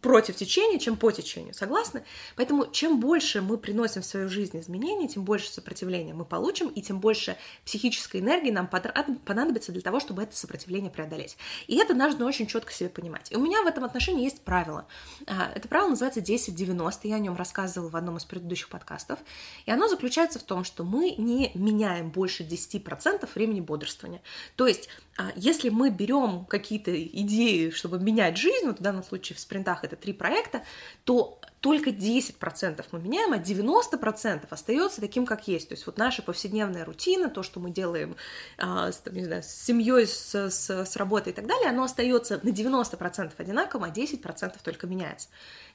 против 0.00 0.36
течения, 0.36 0.78
чем 0.78 0.96
по 0.96 1.10
течению. 1.10 1.52
Согласны? 1.52 2.02
Поэтому 2.36 2.70
чем 2.70 2.98
больше 2.98 3.42
мы 3.42 3.58
приносим 3.58 4.00
в 4.00 4.06
свою 4.06 4.28
жизнь 4.28 4.58
изменений, 4.58 5.08
тем 5.08 5.24
больше 5.24 5.50
сопротивления 5.50 6.14
мы 6.14 6.24
получим, 6.24 6.68
и 6.68 6.80
тем 6.80 6.98
больше 6.98 7.36
психической 7.64 8.20
энергии 8.20 8.50
нам 8.50 8.68
понадобится 8.68 9.72
для 9.72 9.82
того, 9.82 10.00
чтобы 10.00 10.22
это 10.22 10.34
сопротивление 10.34 10.90
преодолеть. 10.90 11.36
И 11.66 11.76
это 11.76 11.94
нужно 11.94 12.26
очень 12.26 12.46
четко 12.46 12.72
себе 12.72 12.88
понимать. 12.88 13.30
И 13.30 13.36
у 13.36 13.40
меня 13.40 13.62
в 13.62 13.66
этом 13.66 13.84
отношении 13.84 14.24
есть 14.24 14.40
правило. 14.42 14.86
А, 15.26 15.52
это 15.54 15.68
правило 15.68 15.90
называется 15.90 16.20
10-90, 16.20 17.00
я 17.04 17.16
о 17.16 17.18
нем 17.18 17.36
рассказывала 17.36 17.90
в 17.90 17.96
одном 17.96 18.16
из 18.16 18.24
предыдущих 18.24 18.68
подкастов. 18.68 19.18
И 19.66 19.70
оно 19.70 19.88
заключается 19.88 20.38
в 20.38 20.42
том, 20.42 20.64
что 20.64 20.84
мы 20.84 21.14
не 21.18 21.50
меняем 21.54 22.10
больше 22.10 22.44
10% 22.44 23.28
времени 23.34 23.60
бодрствования. 23.60 24.22
То 24.56 24.66
есть 24.66 24.88
если 25.36 25.68
мы 25.68 25.90
берем 25.90 26.44
какие-то 26.46 26.90
идеи, 27.04 27.70
чтобы 27.70 27.98
менять 27.98 28.36
жизнь, 28.36 28.66
вот 28.66 28.78
в 28.78 28.82
данном 28.82 29.02
случае 29.02 29.36
в 29.36 29.40
спринтах 29.40 29.84
это 29.84 29.96
три 29.96 30.12
проекта, 30.12 30.62
то 31.04 31.40
только 31.60 31.90
10% 31.90 32.84
мы 32.90 33.00
меняем, 33.00 33.34
а 33.34 33.38
90% 33.38 34.46
остается 34.48 35.00
таким, 35.00 35.26
как 35.26 35.46
есть. 35.46 35.68
То 35.68 35.74
есть 35.74 35.84
вот 35.84 35.98
наша 35.98 36.22
повседневная 36.22 36.86
рутина, 36.86 37.28
то, 37.28 37.42
что 37.42 37.60
мы 37.60 37.70
делаем 37.70 38.16
а, 38.56 38.90
с, 38.90 39.02
не 39.10 39.24
знаю, 39.24 39.42
с 39.42 39.48
семьей, 39.48 40.06
с, 40.06 40.34
с, 40.34 40.70
с 40.70 40.96
работой 40.96 41.32
и 41.32 41.36
так 41.36 41.46
далее, 41.46 41.68
оно 41.68 41.84
остается 41.84 42.40
на 42.42 42.48
90% 42.48 43.32
одинаковым, 43.36 43.90
а 43.90 43.92
10% 43.92 44.56
только 44.62 44.86
меняется. 44.86 45.28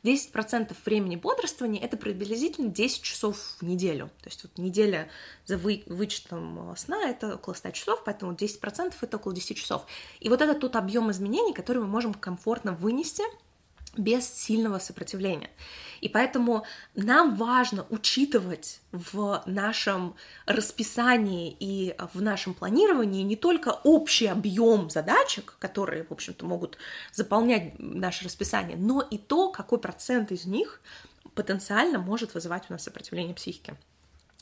10% 0.03 0.75
времени 0.85 1.17
бодрствования— 1.17 1.81
это 1.83 1.97
приблизительно 1.97 2.69
10 2.69 3.01
часов 3.03 3.37
в 3.59 3.61
неделю. 3.61 4.09
То 4.21 4.29
есть 4.29 4.43
вот 4.43 4.57
неделя 4.57 5.07
за 5.45 5.57
вы, 5.57 5.83
вычетом 5.85 6.73
сна— 6.77 7.03
это 7.09 7.35
около 7.35 7.53
100 7.53 7.71
часов, 7.71 8.03
поэтому 8.03 8.33
10%— 8.33 8.93
это 9.01 9.17
около 9.17 9.35
10 9.35 9.55
часов. 9.57 9.85
И 10.19 10.29
вот 10.29 10.41
это 10.41 10.55
тот 10.55 10.75
объем 10.75 11.11
изменений, 11.11 11.53
который 11.53 11.83
мы 11.83 11.87
можем 11.87 12.15
комфортно 12.15 12.71
вынести— 12.71 13.23
без 13.97 14.31
сильного 14.31 14.79
сопротивления. 14.79 15.49
И 16.01 16.09
поэтому 16.09 16.65
нам 16.93 17.35
важно 17.35 17.85
учитывать 17.89 18.79
в 18.91 19.41
нашем 19.45 20.15
расписании 20.45 21.55
и 21.59 21.95
в 22.13 22.21
нашем 22.21 22.53
планировании 22.53 23.23
не 23.23 23.35
только 23.35 23.69
общий 23.83 24.27
объем 24.27 24.89
задачек, 24.89 25.55
которые, 25.59 26.03
в 26.03 26.11
общем-то, 26.11 26.45
могут 26.45 26.77
заполнять 27.11 27.79
наше 27.79 28.25
расписание, 28.25 28.77
но 28.77 29.01
и 29.01 29.17
то, 29.17 29.49
какой 29.49 29.79
процент 29.79 30.31
из 30.31 30.45
них 30.45 30.81
потенциально 31.33 31.99
может 31.99 32.33
вызывать 32.33 32.65
у 32.69 32.73
нас 32.73 32.83
сопротивление 32.83 33.33
психики 33.33 33.75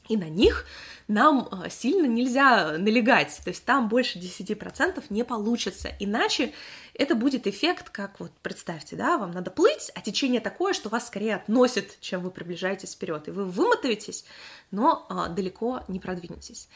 и 0.10 0.17
на 0.17 0.29
них 0.29 0.65
нам 1.07 1.48
э, 1.51 1.69
сильно 1.69 2.05
нельзя 2.05 2.77
налегать, 2.77 3.39
то 3.43 3.50
есть 3.50 3.65
там 3.65 3.88
больше 3.89 4.19
10% 4.19 5.03
не 5.10 5.24
получится, 5.24 5.91
иначе 6.00 6.53
это 6.93 7.15
будет 7.15 7.48
эффект, 7.48 7.89
как 7.89 8.19
вот 8.19 8.31
представьте, 8.41 8.95
да, 8.95 9.17
вам 9.17 9.31
надо 9.31 9.51
плыть, 9.51 9.91
а 9.95 10.01
течение 10.01 10.41
такое, 10.41 10.74
что 10.74 10.89
вас 10.89 11.07
скорее 11.07 11.36
относит, 11.36 12.00
чем 12.00 12.22
вы 12.22 12.31
приближаетесь 12.31 12.93
вперед, 12.93 13.27
и 13.27 13.31
вы 13.31 13.45
вымотаетесь, 13.45 14.25
но 14.72 15.05
а, 15.10 15.27
далеко 15.29 15.83
не 15.88 16.00
продвинетесь. 16.00 16.69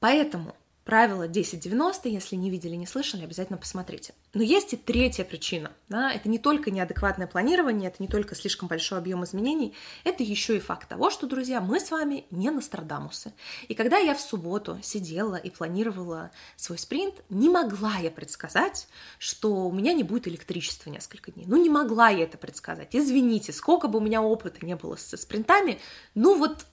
Поэтому 0.00 0.54
Правило 0.86 1.26
10-90, 1.26 2.02
если 2.04 2.36
не 2.36 2.48
видели, 2.48 2.76
не 2.76 2.86
слышали, 2.86 3.24
обязательно 3.24 3.58
посмотрите. 3.58 4.14
Но 4.34 4.42
есть 4.44 4.72
и 4.72 4.76
третья 4.76 5.24
причина. 5.24 5.72
Да? 5.88 6.12
Это 6.12 6.28
не 6.28 6.38
только 6.38 6.70
неадекватное 6.70 7.26
планирование, 7.26 7.88
это 7.88 8.00
не 8.00 8.06
только 8.06 8.36
слишком 8.36 8.68
большой 8.68 8.98
объем 8.98 9.24
изменений, 9.24 9.74
это 10.04 10.22
еще 10.22 10.56
и 10.56 10.60
факт 10.60 10.88
того, 10.88 11.10
что, 11.10 11.26
друзья, 11.26 11.60
мы 11.60 11.80
с 11.80 11.90
вами 11.90 12.24
не 12.30 12.50
Нострадамусы. 12.50 13.32
И 13.66 13.74
когда 13.74 13.98
я 13.98 14.14
в 14.14 14.20
субботу 14.20 14.78
сидела 14.80 15.34
и 15.34 15.50
планировала 15.50 16.30
свой 16.54 16.78
спринт, 16.78 17.16
не 17.30 17.48
могла 17.48 17.96
я 17.96 18.12
предсказать, 18.12 18.86
что 19.18 19.66
у 19.66 19.72
меня 19.72 19.92
не 19.92 20.04
будет 20.04 20.28
электричества 20.28 20.88
несколько 20.88 21.32
дней. 21.32 21.46
Ну, 21.48 21.60
не 21.60 21.68
могла 21.68 22.10
я 22.10 22.22
это 22.22 22.38
предсказать. 22.38 22.94
Извините, 22.94 23.52
сколько 23.52 23.88
бы 23.88 23.98
у 23.98 24.02
меня 24.02 24.22
опыта 24.22 24.64
не 24.64 24.76
было 24.76 24.94
со 24.94 25.16
спринтами, 25.16 25.80
ну 26.14 26.38
вот 26.38 26.64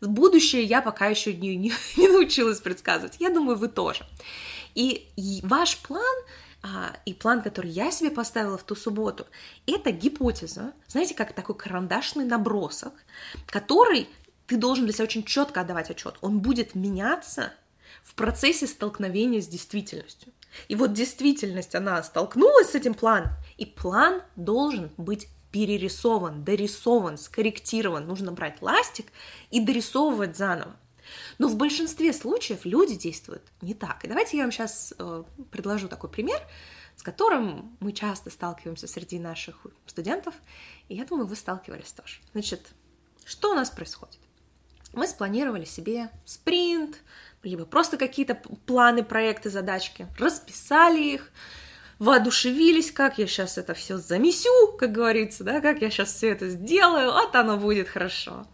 Будущее 0.00 0.62
я 0.62 0.82
пока 0.82 1.06
еще 1.06 1.34
не, 1.34 1.56
не, 1.56 1.72
не 1.96 2.08
научилась 2.08 2.60
предсказывать. 2.60 3.16
Я 3.18 3.30
думаю, 3.30 3.56
вы 3.56 3.68
тоже. 3.68 4.06
И, 4.74 5.08
и 5.16 5.40
ваш 5.42 5.78
план 5.78 6.16
а, 6.62 6.92
и 7.06 7.14
план, 7.14 7.42
который 7.42 7.70
я 7.70 7.90
себе 7.90 8.10
поставила 8.10 8.58
в 8.58 8.62
ту 8.62 8.74
субботу, 8.74 9.26
это 9.66 9.92
гипотеза, 9.92 10.72
знаете, 10.88 11.14
как 11.14 11.32
такой 11.32 11.54
карандашный 11.54 12.24
набросок, 12.24 12.92
который 13.46 14.08
ты 14.46 14.56
должен 14.56 14.84
для 14.84 14.92
себя 14.92 15.04
очень 15.04 15.24
четко 15.24 15.62
отдавать 15.62 15.90
отчет. 15.90 16.16
Он 16.20 16.40
будет 16.40 16.74
меняться 16.74 17.52
в 18.02 18.14
процессе 18.14 18.66
столкновения 18.66 19.40
с 19.40 19.46
действительностью. 19.46 20.32
И 20.68 20.74
вот 20.74 20.92
действительность, 20.92 21.74
она 21.74 22.02
столкнулась 22.02 22.70
с 22.70 22.74
этим 22.74 22.94
планом, 22.94 23.30
и 23.56 23.64
план 23.64 24.22
должен 24.36 24.90
быть 24.96 25.28
перерисован, 25.50 26.44
дорисован, 26.44 27.18
скорректирован. 27.18 28.06
Нужно 28.06 28.32
брать 28.32 28.62
ластик 28.62 29.06
и 29.50 29.60
дорисовывать 29.60 30.36
заново. 30.36 30.76
Но 31.38 31.48
в 31.48 31.56
большинстве 31.56 32.12
случаев 32.12 32.64
люди 32.64 32.94
действуют 32.94 33.42
не 33.60 33.74
так. 33.74 34.04
И 34.04 34.08
давайте 34.08 34.36
я 34.36 34.44
вам 34.44 34.52
сейчас 34.52 34.94
э, 34.98 35.24
предложу 35.50 35.88
такой 35.88 36.10
пример, 36.10 36.40
с 36.96 37.02
которым 37.02 37.76
мы 37.80 37.92
часто 37.92 38.30
сталкиваемся 38.30 38.86
среди 38.86 39.18
наших 39.18 39.66
студентов, 39.86 40.34
и 40.88 40.94
я 40.94 41.04
думаю, 41.04 41.26
вы 41.26 41.34
сталкивались 41.34 41.92
тоже. 41.92 42.20
Значит, 42.32 42.68
что 43.24 43.52
у 43.52 43.54
нас 43.54 43.70
происходит? 43.70 44.18
Мы 44.92 45.06
спланировали 45.06 45.64
себе 45.64 46.10
спринт, 46.24 46.98
либо 47.42 47.64
просто 47.64 47.96
какие-то 47.96 48.34
планы, 48.66 49.02
проекты, 49.02 49.48
задачки, 49.48 50.08
расписали 50.18 51.00
их, 51.00 51.30
воодушевились, 52.00 52.90
как 52.90 53.18
я 53.18 53.26
сейчас 53.28 53.58
это 53.58 53.74
все 53.74 53.98
замесю, 53.98 54.72
как 54.78 54.90
говорится, 54.90 55.44
да, 55.44 55.60
как 55.60 55.82
я 55.82 55.90
сейчас 55.90 56.12
все 56.12 56.30
это 56.30 56.48
сделаю, 56.48 57.12
вот 57.12 57.36
оно 57.36 57.58
будет 57.58 57.88
хорошо. 57.88 58.46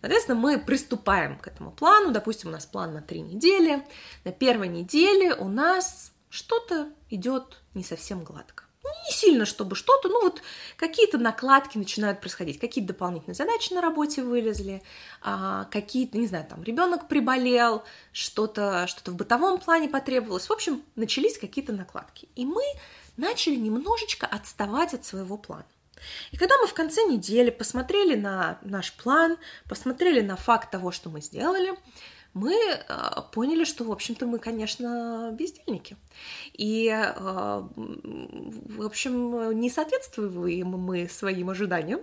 Соответственно, 0.00 0.38
мы 0.38 0.58
приступаем 0.58 1.36
к 1.36 1.48
этому 1.48 1.72
плану. 1.72 2.12
Допустим, 2.12 2.48
у 2.48 2.52
нас 2.52 2.64
план 2.64 2.94
на 2.94 3.02
три 3.02 3.20
недели. 3.20 3.84
На 4.24 4.32
первой 4.32 4.68
неделе 4.68 5.34
у 5.34 5.48
нас 5.48 6.12
что-то 6.28 6.88
идет 7.10 7.60
не 7.74 7.84
совсем 7.84 8.24
гладко. 8.24 8.61
Ну, 8.84 8.90
не 9.06 9.12
сильно, 9.12 9.46
чтобы 9.46 9.76
что-то, 9.76 10.08
ну 10.08 10.22
вот 10.22 10.42
какие-то 10.76 11.16
накладки 11.16 11.78
начинают 11.78 12.20
происходить, 12.20 12.58
какие-то 12.58 12.92
дополнительные 12.92 13.36
задачи 13.36 13.72
на 13.72 13.80
работе 13.80 14.22
вылезли, 14.22 14.82
а, 15.22 15.66
какие-то, 15.66 16.18
не 16.18 16.26
знаю, 16.26 16.46
там 16.48 16.64
ребенок 16.64 17.06
приболел, 17.06 17.84
что-то 18.12 18.86
что 18.88 19.12
в 19.12 19.14
бытовом 19.14 19.60
плане 19.60 19.88
потребовалось. 19.88 20.48
В 20.48 20.52
общем, 20.52 20.82
начались 20.96 21.38
какие-то 21.38 21.72
накладки. 21.72 22.28
И 22.34 22.44
мы 22.44 22.64
начали 23.16 23.54
немножечко 23.54 24.26
отставать 24.26 24.94
от 24.94 25.04
своего 25.04 25.36
плана. 25.36 25.66
И 26.32 26.36
когда 26.36 26.56
мы 26.58 26.66
в 26.66 26.74
конце 26.74 27.04
недели 27.04 27.50
посмотрели 27.50 28.16
на 28.16 28.58
наш 28.62 28.92
план, 28.92 29.38
посмотрели 29.68 30.20
на 30.20 30.36
факт 30.36 30.70
того, 30.70 30.90
что 30.90 31.10
мы 31.10 31.20
сделали, 31.20 31.74
мы 32.34 32.54
э, 32.54 32.80
поняли, 33.32 33.64
что, 33.64 33.84
в 33.84 33.92
общем-то, 33.92 34.26
мы, 34.26 34.38
конечно, 34.38 35.30
бездельники. 35.32 35.96
И, 36.54 36.88
э, 36.88 37.12
в 37.14 38.82
общем, 38.82 39.58
не 39.58 39.68
соответствуем 39.68 40.68
мы 40.68 41.08
своим 41.08 41.50
ожиданиям 41.50 42.00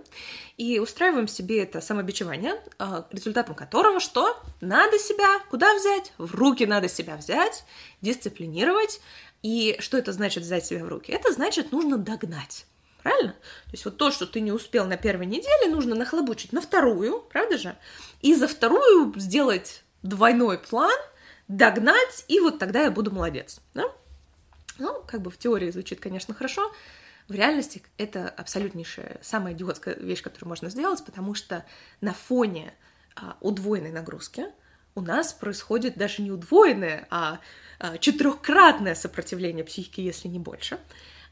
и 0.56 0.78
устраиваем 0.78 1.26
себе 1.26 1.62
это 1.64 1.80
самобичевание, 1.80 2.62
э, 2.78 3.02
результатом 3.10 3.54
которого 3.54 3.98
что? 3.98 4.36
Надо 4.60 4.98
себя 4.98 5.40
куда 5.50 5.74
взять? 5.74 6.12
В 6.16 6.34
руки 6.34 6.64
надо 6.64 6.88
себя 6.88 7.16
взять, 7.16 7.64
дисциплинировать. 8.00 9.00
И 9.42 9.76
что 9.80 9.96
это 9.98 10.12
значит 10.12 10.44
взять 10.44 10.66
себя 10.66 10.84
в 10.84 10.88
руки? 10.88 11.10
Это 11.10 11.32
значит, 11.32 11.72
нужно 11.72 11.98
догнать. 11.98 12.66
Правильно? 13.02 13.32
То 13.32 13.72
есть 13.72 13.84
вот 13.84 13.96
то, 13.96 14.10
что 14.10 14.26
ты 14.26 14.40
не 14.40 14.52
успел 14.52 14.84
на 14.86 14.96
первой 14.96 15.26
неделе, 15.26 15.70
нужно 15.70 15.94
нахлобучить 15.94 16.52
на 16.52 16.60
вторую, 16.60 17.20
правда 17.32 17.56
же? 17.56 17.76
И 18.20 18.34
за 18.34 18.46
вторую 18.46 19.14
сделать 19.16 19.82
двойной 20.02 20.58
план, 20.58 20.98
догнать, 21.48 22.24
и 22.28 22.40
вот 22.40 22.58
тогда 22.58 22.82
я 22.82 22.90
буду 22.90 23.10
молодец. 23.10 23.60
Да? 23.74 23.84
Ну, 24.78 25.02
как 25.06 25.20
бы 25.20 25.30
в 25.30 25.38
теории 25.38 25.70
звучит, 25.70 26.00
конечно, 26.00 26.34
хорошо, 26.34 26.72
в 27.28 27.32
реальности 27.32 27.82
это 27.96 28.28
абсолютнейшая, 28.28 29.18
самая 29.22 29.54
идиотская 29.54 29.94
вещь, 29.94 30.22
которую 30.22 30.48
можно 30.48 30.68
сделать, 30.68 31.04
потому 31.04 31.34
что 31.34 31.64
на 32.00 32.12
фоне 32.12 32.74
а, 33.14 33.36
удвоенной 33.40 33.92
нагрузки 33.92 34.46
у 34.94 35.00
нас 35.00 35.32
происходит 35.32 35.96
даже 35.96 36.22
не 36.22 36.32
удвоенное, 36.32 37.06
а, 37.10 37.38
а 37.78 37.98
четырехкратное 37.98 38.94
сопротивление 38.94 39.64
психики, 39.64 40.00
если 40.00 40.28
не 40.28 40.38
больше. 40.38 40.78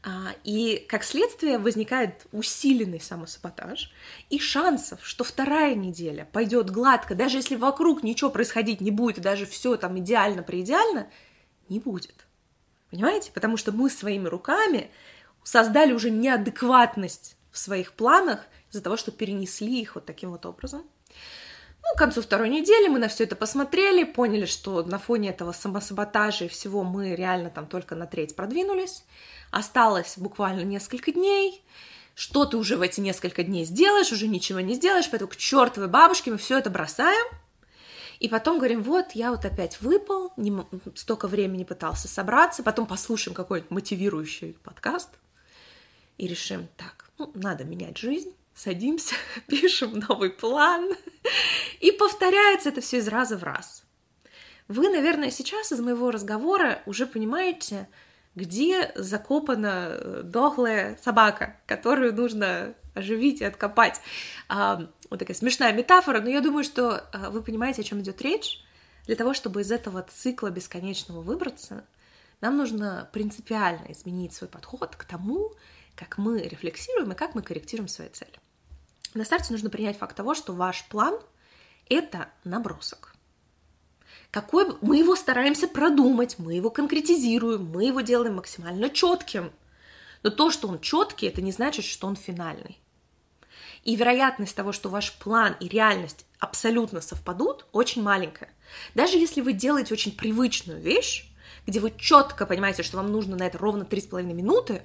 А, 0.01 0.33
и 0.45 0.85
как 0.87 1.03
следствие 1.03 1.57
возникает 1.57 2.25
усиленный 2.31 3.01
самосаботаж 3.01 3.91
и 4.29 4.39
шансов, 4.39 5.05
что 5.05 5.25
вторая 5.25 5.75
неделя 5.75 6.27
пойдет 6.31 6.69
гладко, 6.69 7.15
даже 7.15 7.37
если 7.37 7.57
вокруг 7.57 8.01
ничего 8.01 8.29
происходить 8.29 8.79
не 8.79 8.91
будет, 8.91 9.17
и 9.17 9.21
даже 9.21 9.45
все 9.45 9.75
там 9.75 9.99
идеально 9.99 10.41
преидеально, 10.41 11.09
не 11.67 11.79
будет. 11.79 12.25
Понимаете? 12.91 13.31
Потому 13.33 13.57
что 13.57 13.73
мы 13.73 13.89
своими 13.89 14.27
руками 14.27 14.89
создали 15.43 15.91
уже 15.91 16.11
неадекватность 16.11 17.35
в 17.51 17.57
своих 17.57 17.93
планах 17.93 18.45
из-за 18.71 18.81
того, 18.81 18.95
что 18.95 19.11
перенесли 19.11 19.81
их 19.81 19.95
вот 19.95 20.05
таким 20.05 20.31
вот 20.31 20.45
образом. 20.45 20.83
Ну, 21.89 21.95
к 21.95 21.97
концу 21.97 22.21
второй 22.21 22.49
недели 22.49 22.87
мы 22.87 22.99
на 22.99 23.07
все 23.07 23.23
это 23.23 23.35
посмотрели, 23.35 24.03
поняли, 24.03 24.45
что 24.45 24.83
на 24.83 24.99
фоне 24.99 25.29
этого 25.29 25.53
самосаботажа 25.53 26.45
и 26.45 26.47
всего 26.47 26.83
мы 26.83 27.15
реально 27.15 27.49
там 27.49 27.65
только 27.65 27.95
на 27.95 28.05
треть 28.05 28.35
продвинулись. 28.35 29.03
Осталось 29.49 30.13
буквально 30.17 30.61
несколько 30.61 31.11
дней. 31.11 31.63
что 32.19 32.43
ты 32.43 32.57
уже 32.57 32.75
в 32.75 32.81
эти 32.81 32.99
несколько 32.99 33.43
дней 33.43 33.63
сделаешь, 33.63 34.11
уже 34.11 34.27
ничего 34.27 34.59
не 34.59 34.73
сделаешь, 34.73 35.09
поэтому 35.09 35.31
к 35.31 35.37
чертовой 35.37 35.87
бабушке 35.87 36.31
мы 36.31 36.37
все 36.37 36.57
это 36.57 36.69
бросаем, 36.69 37.25
и 38.19 38.27
потом 38.27 38.57
говорим, 38.57 38.83
вот, 38.83 39.13
я 39.13 39.31
вот 39.31 39.45
опять 39.45 39.79
выпал, 39.79 40.33
не, 40.35 40.51
столько 40.95 41.29
времени 41.29 41.63
пытался 41.63 42.09
собраться, 42.09 42.61
потом 42.61 42.87
послушаем 42.87 43.33
какой-нибудь 43.33 43.71
мотивирующий 43.71 44.57
подкаст 44.63 45.11
и 46.17 46.27
решим, 46.27 46.67
так, 46.75 47.09
ну, 47.17 47.31
надо 47.35 47.63
менять 47.63 47.97
жизнь, 47.97 48.33
садимся, 48.59 49.15
пишем 49.47 50.03
новый 50.07 50.29
план, 50.29 50.91
и 51.79 51.91
повторяется 51.91 52.69
это 52.69 52.81
все 52.81 52.97
из 52.97 53.07
раза 53.07 53.37
в 53.37 53.43
раз. 53.43 53.83
Вы, 54.67 54.89
наверное, 54.89 55.31
сейчас 55.31 55.71
из 55.71 55.79
моего 55.79 56.11
разговора 56.11 56.83
уже 56.85 57.07
понимаете, 57.07 57.87
где 58.35 58.91
закопана 58.95 59.89
э, 59.89 60.21
дохлая 60.23 60.97
собака, 61.01 61.55
которую 61.65 62.13
нужно 62.13 62.75
оживить 62.93 63.41
и 63.41 63.45
откопать. 63.45 63.99
А, 64.47 64.87
вот 65.09 65.19
такая 65.19 65.35
смешная 65.35 65.73
метафора, 65.73 66.21
но 66.21 66.29
я 66.29 66.41
думаю, 66.41 66.63
что 66.63 67.05
а, 67.11 67.31
вы 67.31 67.41
понимаете, 67.41 67.81
о 67.81 67.85
чем 67.85 68.01
идет 68.01 68.21
речь. 68.21 68.61
Для 69.05 69.15
того, 69.15 69.33
чтобы 69.33 69.61
из 69.61 69.71
этого 69.71 70.03
цикла 70.03 70.49
бесконечного 70.49 71.21
выбраться, 71.21 71.85
нам 72.41 72.57
нужно 72.57 73.09
принципиально 73.11 73.91
изменить 73.91 74.33
свой 74.33 74.49
подход 74.49 74.95
к 74.95 75.03
тому, 75.05 75.53
как 75.95 76.17
мы 76.17 76.41
рефлексируем 76.41 77.11
и 77.11 77.15
как 77.15 77.33
мы 77.33 77.41
корректируем 77.41 77.87
свои 77.87 78.09
цели. 78.09 78.39
На 79.13 79.25
старте 79.25 79.51
нужно 79.51 79.69
принять 79.69 79.97
факт 79.97 80.15
того, 80.15 80.35
что 80.35 80.53
ваш 80.53 80.85
план— 80.85 81.19
это 81.89 82.29
набросок 82.43 83.15
какой 84.31 84.67
мы 84.81 84.97
его 84.97 85.15
стараемся 85.15 85.67
продумать, 85.67 86.37
мы 86.37 86.53
его 86.53 86.69
конкретизируем, 86.69 87.65
мы 87.65 87.85
его 87.85 88.01
делаем 88.01 88.35
максимально 88.35 88.89
четким. 88.89 89.51
Но 90.21 90.29
то, 90.29 90.51
что 90.51 90.67
он 90.67 90.79
четкий, 90.79 91.27
это 91.27 91.41
не 91.41 91.51
значит, 91.51 91.85
что 91.85 92.07
он 92.07 92.15
финальный. 92.15 92.79
И 93.83 93.95
вероятность 93.95 94.55
того, 94.55 94.71
что 94.71 94.89
ваш 94.89 95.13
план 95.13 95.55
и 95.59 95.67
реальность 95.67 96.25
абсолютно 96.37 97.01
совпадут, 97.01 97.65
очень 97.71 98.03
маленькая. 98.03 98.49
Даже 98.93 99.17
если 99.17 99.41
вы 99.41 99.53
делаете 99.53 99.93
очень 99.93 100.15
привычную 100.15 100.81
вещь, 100.81 101.31
где 101.65 101.79
вы 101.79 101.91
четко 101.97 102.45
понимаете, 102.45 102.83
что 102.83 102.97
вам 102.97 103.11
нужно 103.11 103.35
на 103.37 103.43
это 103.43 103.57
ровно 103.57 103.83
3,5 103.83 104.23
минуты, 104.23 104.83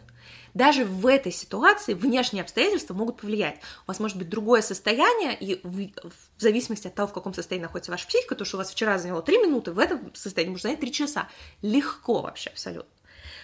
даже 0.55 0.85
в 0.85 1.07
этой 1.07 1.33
ситуации 1.33 1.95
внешние 1.95 2.43
обстоятельства 2.43 2.95
могут 2.95 3.21
повлиять. 3.21 3.57
У 3.87 3.89
вас 3.89 3.99
может 3.99 4.17
быть 4.17 4.29
другое 4.29 4.63
состояние, 4.63 5.37
и 5.37 5.61
в, 5.65 5.91
в 6.07 6.41
зависимости 6.41 6.87
от 6.87 6.95
того, 6.95 7.09
в 7.09 7.13
каком 7.13 7.35
состоянии 7.35 7.65
находится 7.65 7.91
ваша 7.91 8.07
психика, 8.07 8.37
то, 8.37 8.45
что 8.45 8.57
у 8.57 8.59
вас 8.59 8.71
вчера 8.71 8.99
заняло 8.99 9.21
3 9.21 9.39
минуты, 9.39 9.73
в 9.73 9.79
этом 9.81 10.15
состоянии 10.15 10.53
может 10.53 10.63
занять 10.63 10.81
3 10.81 10.93
часа. 10.93 11.29
Легко 11.61 12.23
вообще 12.23 12.51
абсолютно. 12.51 12.91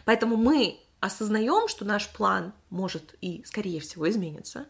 Поэтому 0.05 0.37
мы 0.37 0.79
осознаем, 1.01 1.67
что 1.69 1.85
наш 1.85 2.09
план 2.09 2.53
может 2.71 3.17
и, 3.21 3.43
скорее 3.45 3.81
всего, 3.81 4.09
измениться, 4.09 4.67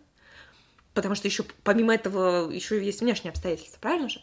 потому 0.94 1.14
что 1.14 1.28
еще 1.28 1.44
помимо 1.62 1.94
этого 1.94 2.50
еще 2.50 2.82
есть 2.84 3.00
внешние 3.00 3.30
обстоятельства, 3.30 3.78
правильно 3.80 4.08
же? 4.08 4.20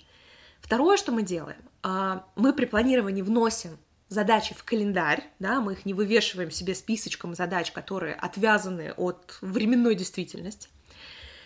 Второе, 0.60 0.98
что 0.98 1.12
мы 1.12 1.22
делаем, 1.22 1.62
а, 1.84 2.26
мы 2.36 2.52
при 2.52 2.66
планировании 2.66 3.22
вносим 3.22 3.78
задачи 4.10 4.54
в 4.54 4.64
календарь, 4.64 5.24
да, 5.40 5.62
мы 5.62 5.74
их 5.74 5.86
не 5.86 5.94
вывешиваем 5.94 6.52
себе 6.52 6.76
списочком 6.76 7.36
задач, 7.36 7.72
которые 7.72 8.16
отвязаны 8.16 8.94
от 8.96 9.38
временной 9.42 9.96
действительности. 9.96 10.70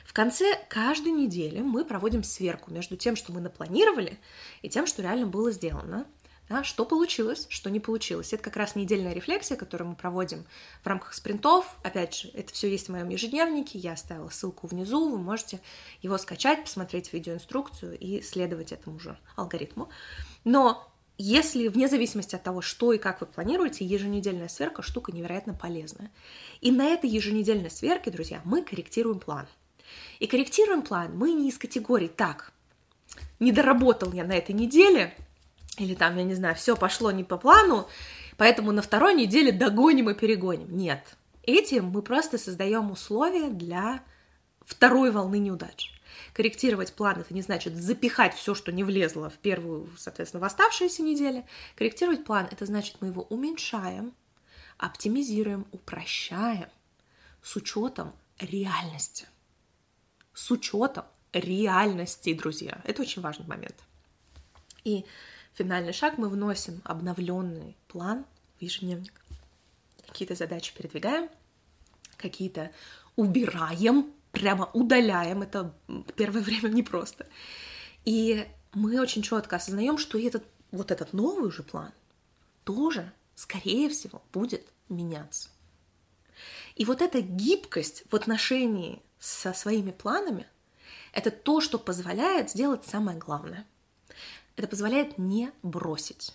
В 0.06 0.14
конце 0.14 0.60
каждой 0.68 1.14
недели 1.14 1.62
мы 1.62 1.86
проводим 1.86 2.24
сверку 2.24 2.72
между 2.72 2.98
тем, 2.98 3.16
что 3.16 3.32
мы 3.32 3.40
напланировали, 3.40 4.20
и 4.62 4.70
тем, 4.70 4.86
что 4.86 5.02
реально 5.02 5.28
было 5.28 5.52
сделано. 5.52 6.06
Да, 6.50 6.66
что 6.66 6.84
получилось, 6.84 7.46
что 7.48 7.70
не 7.70 7.80
получилось. 7.80 8.34
Это 8.34 8.44
как 8.44 8.58
раз 8.58 8.76
недельная 8.76 9.14
рефлексия, 9.14 9.56
которую 9.56 9.92
мы 9.92 9.96
проводим 9.96 10.44
в 10.84 10.88
рамках 10.88 11.14
спринтов. 11.14 11.78
Опять 11.82 12.14
же, 12.14 12.30
это 12.34 12.52
все 12.52 12.70
есть 12.70 12.88
в 12.88 12.92
моем 12.92 13.08
ежедневнике, 13.08 13.80
я 13.80 13.94
оставила 13.94 14.28
ссылку 14.28 14.68
внизу, 14.68 15.10
вы 15.10 15.18
можете 15.18 15.62
его 16.02 16.18
скачать, 16.18 16.64
посмотреть 16.64 17.14
видеоинструкцию 17.14 17.98
и 17.98 18.22
следовать 18.22 18.74
этому 18.74 19.00
же 19.00 19.18
алгоритму. 19.38 19.90
Но 20.44 20.91
если 21.22 21.68
вне 21.68 21.88
зависимости 21.88 22.36
от 22.36 22.44
того, 22.44 22.62
что 22.62 22.94
и 22.94 22.98
как 22.98 23.22
вы 23.22 23.28
планируете, 23.28 23.86
еженедельная 23.86 24.48
сверка 24.48 24.82
штука 24.82 25.12
невероятно 25.12 25.54
полезная. 25.54 26.10
И 26.62 26.72
на 26.72 26.88
этой 26.88 27.10
еженедельной 27.10 27.70
сверке, 27.70 28.10
друзья, 28.10 28.42
мы 28.44 28.64
корректируем 28.64 29.20
план. 29.20 29.48
И 30.20 30.28
корректируем 30.28 30.82
план 30.82 31.16
мы 31.16 31.34
не 31.34 31.50
из 31.50 31.58
категории 31.58 32.08
«так, 32.08 32.52
не 33.40 33.52
доработал 33.52 34.12
я 34.14 34.24
на 34.24 34.34
этой 34.34 34.54
неделе», 34.54 35.14
или 35.78 35.96
там, 35.96 36.18
я 36.18 36.24
не 36.24 36.34
знаю, 36.34 36.56
все 36.56 36.76
пошло 36.76 37.12
не 37.12 37.24
по 37.24 37.38
плану, 37.38 37.88
поэтому 38.38 38.72
на 38.72 38.82
второй 38.82 39.14
неделе 39.14 39.52
догоним 39.52 40.10
и 40.10 40.14
перегоним. 40.14 40.76
Нет. 40.76 41.18
Этим 41.44 41.86
мы 41.86 42.02
просто 42.02 42.38
создаем 42.38 42.92
условия 42.92 43.50
для 43.50 44.02
второй 44.66 45.12
волны 45.12 45.40
неудач. 45.40 45.92
Корректировать 46.34 46.94
план 46.94 47.20
это 47.20 47.34
не 47.34 47.42
значит 47.42 47.76
запихать 47.76 48.34
все, 48.34 48.56
что 48.56 48.72
не 48.72 48.84
влезло 48.84 49.30
в 49.30 49.38
первую, 49.38 49.90
соответственно, 49.98 50.42
в 50.42 50.46
оставшиеся 50.46 51.04
недели. 51.04 51.46
Корректировать 51.76 52.24
план 52.24 52.48
это 52.50 52.66
значит 52.66 52.98
мы 53.02 53.08
его 53.08 53.24
уменьшаем, 53.24 54.14
оптимизируем, 54.78 55.66
упрощаем 55.72 56.70
с 57.42 57.56
учетом 57.56 58.14
реальности. 58.40 59.28
С 60.34 60.50
учетом 60.52 61.06
реальности, 61.34 62.34
друзья. 62.34 62.82
Это 62.86 63.02
очень 63.02 63.22
важный 63.22 63.46
момент. 63.46 63.76
И 64.84 65.06
финальный 65.54 65.94
шаг 65.94 66.18
мы 66.18 66.30
вносим 66.30 66.82
обновленный 66.86 67.76
план 67.88 68.26
в 68.58 68.62
ежедневник. 68.62 69.14
Какие-то 70.08 70.36
задачи 70.36 70.74
передвигаем, 70.76 71.30
какие-то 72.18 72.72
убираем, 73.16 74.14
прямо 74.42 74.70
удаляем, 74.74 75.44
это 75.44 75.74
первое 76.16 76.42
время 76.50 76.70
непросто. 76.70 77.28
И 78.06 78.48
мы 78.74 79.00
очень 79.00 79.22
четко 79.22 79.58
осознаем, 79.58 79.98
что 80.00 80.18
этот, 80.18 80.44
вот 80.72 80.90
этот 80.90 81.14
новый 81.14 81.48
уже 81.48 81.62
план 81.62 81.92
тоже, 82.64 83.14
скорее 83.36 83.90
всего, 83.90 84.22
будет 84.34 84.68
меняться. 84.90 85.50
И 86.76 86.86
вот 86.86 87.02
эта 87.02 87.22
гибкость 87.22 88.04
в 88.10 88.16
отношении 88.16 89.04
со 89.20 89.54
своими 89.54 89.92
планами, 89.92 90.48
это 91.14 91.30
то, 91.30 91.62
что 91.62 91.78
позволяет 91.78 92.50
сделать 92.50 92.84
самое 92.86 93.20
главное. 93.20 93.68
Это 94.56 94.68
позволяет 94.68 95.20
не 95.20 95.52
бросить. 95.62 96.34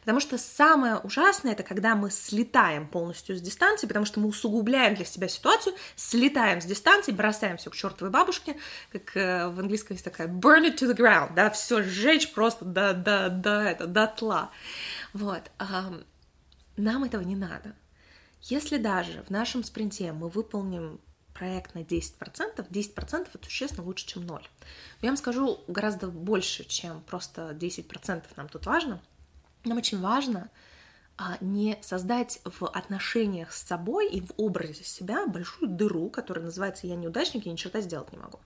Потому 0.00 0.20
что 0.20 0.38
самое 0.38 0.96
ужасное 0.96 1.52
это 1.52 1.62
когда 1.62 1.94
мы 1.94 2.10
слетаем 2.10 2.86
полностью 2.86 3.36
с 3.36 3.40
дистанции, 3.40 3.86
потому 3.86 4.06
что 4.06 4.20
мы 4.20 4.28
усугубляем 4.28 4.94
для 4.94 5.04
себя 5.04 5.28
ситуацию, 5.28 5.74
слетаем 5.96 6.60
с 6.60 6.64
дистанции, 6.64 7.12
бросаем 7.12 7.56
все 7.56 7.70
к 7.70 7.76
чертовой 7.76 8.10
бабушке, 8.10 8.56
как 8.92 9.16
э, 9.16 9.48
в 9.48 9.60
английском 9.60 9.94
есть 9.94 10.04
такая 10.04 10.28
burn 10.28 10.66
it 10.66 10.76
to 10.76 10.90
the 10.90 10.96
ground, 10.96 11.34
да, 11.34 11.50
все 11.50 11.82
сжечь 11.82 12.32
просто 12.32 12.64
до, 12.64 12.92
до, 12.94 13.28
до, 13.28 13.60
это, 13.60 13.86
до 13.86 14.06
тла. 14.06 14.50
Вот. 15.12 15.50
Нам 16.76 17.04
этого 17.04 17.22
не 17.22 17.36
надо. 17.36 17.74
Если 18.42 18.76
даже 18.76 19.22
в 19.22 19.30
нашем 19.30 19.64
спринте 19.64 20.12
мы 20.12 20.28
выполним 20.28 21.00
проект 21.32 21.74
на 21.74 21.78
10%, 21.78 22.68
10% 22.68 23.28
это 23.32 23.44
существенно 23.44 23.84
лучше, 23.84 24.06
чем 24.06 24.26
0. 24.26 24.40
Но 24.40 24.46
я 25.02 25.08
вам 25.08 25.16
скажу 25.16 25.60
гораздо 25.66 26.08
больше, 26.08 26.64
чем 26.64 27.00
просто 27.02 27.50
10% 27.50 28.24
нам 28.36 28.48
тут 28.48 28.66
важно– 28.66 29.00
нам 29.64 29.78
очень 29.78 30.00
важно 30.00 30.50
а, 31.16 31.38
не 31.40 31.78
создать 31.80 32.40
в 32.44 32.66
отношениях 32.66 33.52
с 33.52 33.62
собой 33.62 34.08
и 34.08 34.20
в 34.20 34.32
образе 34.36 34.82
себя 34.82 35.26
большую 35.26 35.70
дыру, 35.70 36.10
которая 36.10 36.44
называется 36.44 36.88
«я 36.88 36.96
неудачник, 36.96 37.46
я 37.46 37.52
ни 37.52 37.56
черта 37.56 37.80
сделать 37.80 38.10
не 38.10 38.18
могу». 38.18 38.40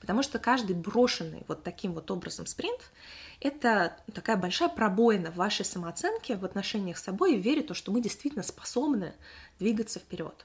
Потому 0.00 0.22
что 0.22 0.38
каждый 0.38 0.76
брошенный 0.76 1.44
вот 1.48 1.62
таким 1.62 1.94
вот 1.94 2.10
образом 2.10 2.44
спринт— 2.44 2.80
это 3.40 3.96
такая 4.12 4.36
большая 4.36 4.68
пробоина 4.68 5.30
в 5.30 5.36
вашей 5.36 5.64
самооценке 5.64 6.36
в 6.36 6.44
отношениях 6.44 6.98
с 6.98 7.04
собой 7.04 7.36
и 7.36 7.40
вере 7.40 7.62
в 7.62 7.68
то, 7.68 7.74
что 7.74 7.90
мы 7.90 8.02
действительно 8.02 8.42
способны 8.42 9.14
двигаться 9.58 9.98
вперед. 9.98 10.44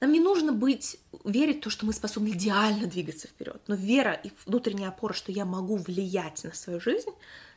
Нам 0.00 0.10
не 0.10 0.18
нужно 0.18 0.52
быть, 0.52 0.98
верить 1.24 1.58
в 1.58 1.60
то, 1.60 1.70
что 1.70 1.86
мы 1.86 1.92
способны 1.92 2.30
идеально 2.30 2.88
двигаться 2.88 3.28
вперед, 3.28 3.62
но 3.68 3.76
вера 3.76 4.12
и 4.12 4.32
внутренняя 4.44 4.88
опора, 4.88 5.12
что 5.12 5.30
я 5.30 5.44
могу 5.44 5.76
влиять 5.76 6.42
на 6.42 6.52
свою 6.52 6.80
жизнь, 6.80 7.10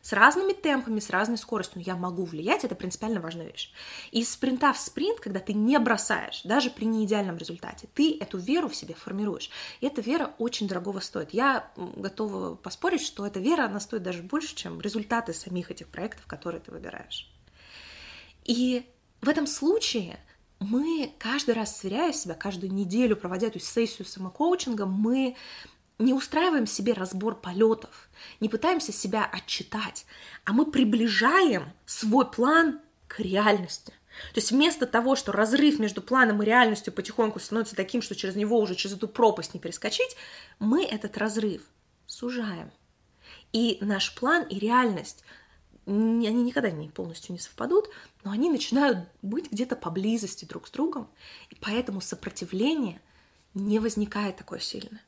с 0.05 0.13
разными 0.13 0.53
темпами, 0.53 0.99
с 0.99 1.09
разной 1.09 1.39
скоростью, 1.39 1.77
но 1.77 1.81
я 1.81 1.95
могу 1.95 2.25
влиять, 2.25 2.63
это 2.63 2.75
принципиально 2.75 3.19
важная 3.21 3.47
вещь. 3.47 3.71
И 4.11 4.19
из 4.19 4.31
спринта 4.31 4.71
в 4.71 4.77
спринт, 4.77 5.19
когда 5.19 5.39
ты 5.39 5.53
не 5.53 5.79
бросаешь, 5.79 6.43
даже 6.43 6.69
при 6.69 6.85
неидеальном 6.85 7.37
результате, 7.37 7.87
ты 7.95 8.15
эту 8.19 8.37
веру 8.37 8.69
в 8.69 8.75
себе 8.75 8.93
формируешь. 8.93 9.49
И 9.81 9.87
эта 9.87 10.01
вера 10.01 10.35
очень 10.37 10.67
дорогого 10.67 10.99
стоит. 10.99 11.33
Я 11.33 11.71
готова 11.75 12.53
поспорить, 12.53 13.01
что 13.01 13.25
эта 13.25 13.39
вера, 13.39 13.65
она 13.65 13.79
стоит 13.79 14.03
даже 14.03 14.21
больше, 14.21 14.53
чем 14.53 14.79
результаты 14.79 15.33
самих 15.33 15.71
этих 15.71 15.87
проектов, 15.87 16.27
которые 16.27 16.61
ты 16.61 16.69
выбираешь. 16.69 17.27
И 18.43 18.85
в 19.21 19.27
этом 19.27 19.47
случае 19.47 20.19
мы 20.59 21.15
каждый 21.17 21.55
раз 21.55 21.79
сверяя 21.79 22.13
себя, 22.13 22.35
каждую 22.35 22.71
неделю 22.71 23.15
проводя 23.15 23.47
эту 23.47 23.59
сессию 23.59 24.07
самокоучинга, 24.07 24.85
мы 24.85 25.35
не 25.97 26.13
устраиваем 26.13 26.67
себе 26.67 26.93
разбор 26.93 27.35
полетов, 27.35 28.09
не 28.39 28.49
пытаемся 28.49 28.91
себя 28.91 29.25
отчитать, 29.25 30.05
а 30.43 30.53
мы 30.53 30.65
приближаем 30.65 31.71
свой 31.85 32.29
план 32.29 32.81
к 33.07 33.19
реальности. 33.19 33.93
То 34.33 34.39
есть 34.39 34.51
вместо 34.51 34.85
того, 34.85 35.15
что 35.15 35.31
разрыв 35.31 35.79
между 35.79 36.01
планом 36.01 36.41
и 36.41 36.45
реальностью 36.45 36.93
потихоньку 36.93 37.39
становится 37.39 37.75
таким, 37.75 38.01
что 38.01 38.15
через 38.15 38.35
него 38.35 38.59
уже 38.59 38.75
через 38.75 38.95
эту 38.95 39.07
пропасть 39.07 39.53
не 39.53 39.59
перескочить, 39.59 40.15
мы 40.59 40.85
этот 40.85 41.17
разрыв 41.17 41.61
сужаем. 42.05 42.71
И 43.51 43.77
наш 43.81 44.15
план 44.15 44.43
и 44.43 44.57
реальность, 44.57 45.23
они 45.85 46.29
никогда 46.29 46.71
не 46.71 46.89
полностью 46.89 47.33
не 47.33 47.39
совпадут, 47.39 47.89
но 48.23 48.31
они 48.31 48.49
начинают 48.49 48.99
быть 49.21 49.51
где-то 49.51 49.75
поблизости 49.75 50.45
друг 50.45 50.67
с 50.67 50.71
другом, 50.71 51.09
и 51.49 51.55
поэтому 51.55 52.01
сопротивление 52.01 53.01
не 53.53 53.79
возникает 53.79 54.37
такое 54.37 54.59
сильное. 54.59 55.01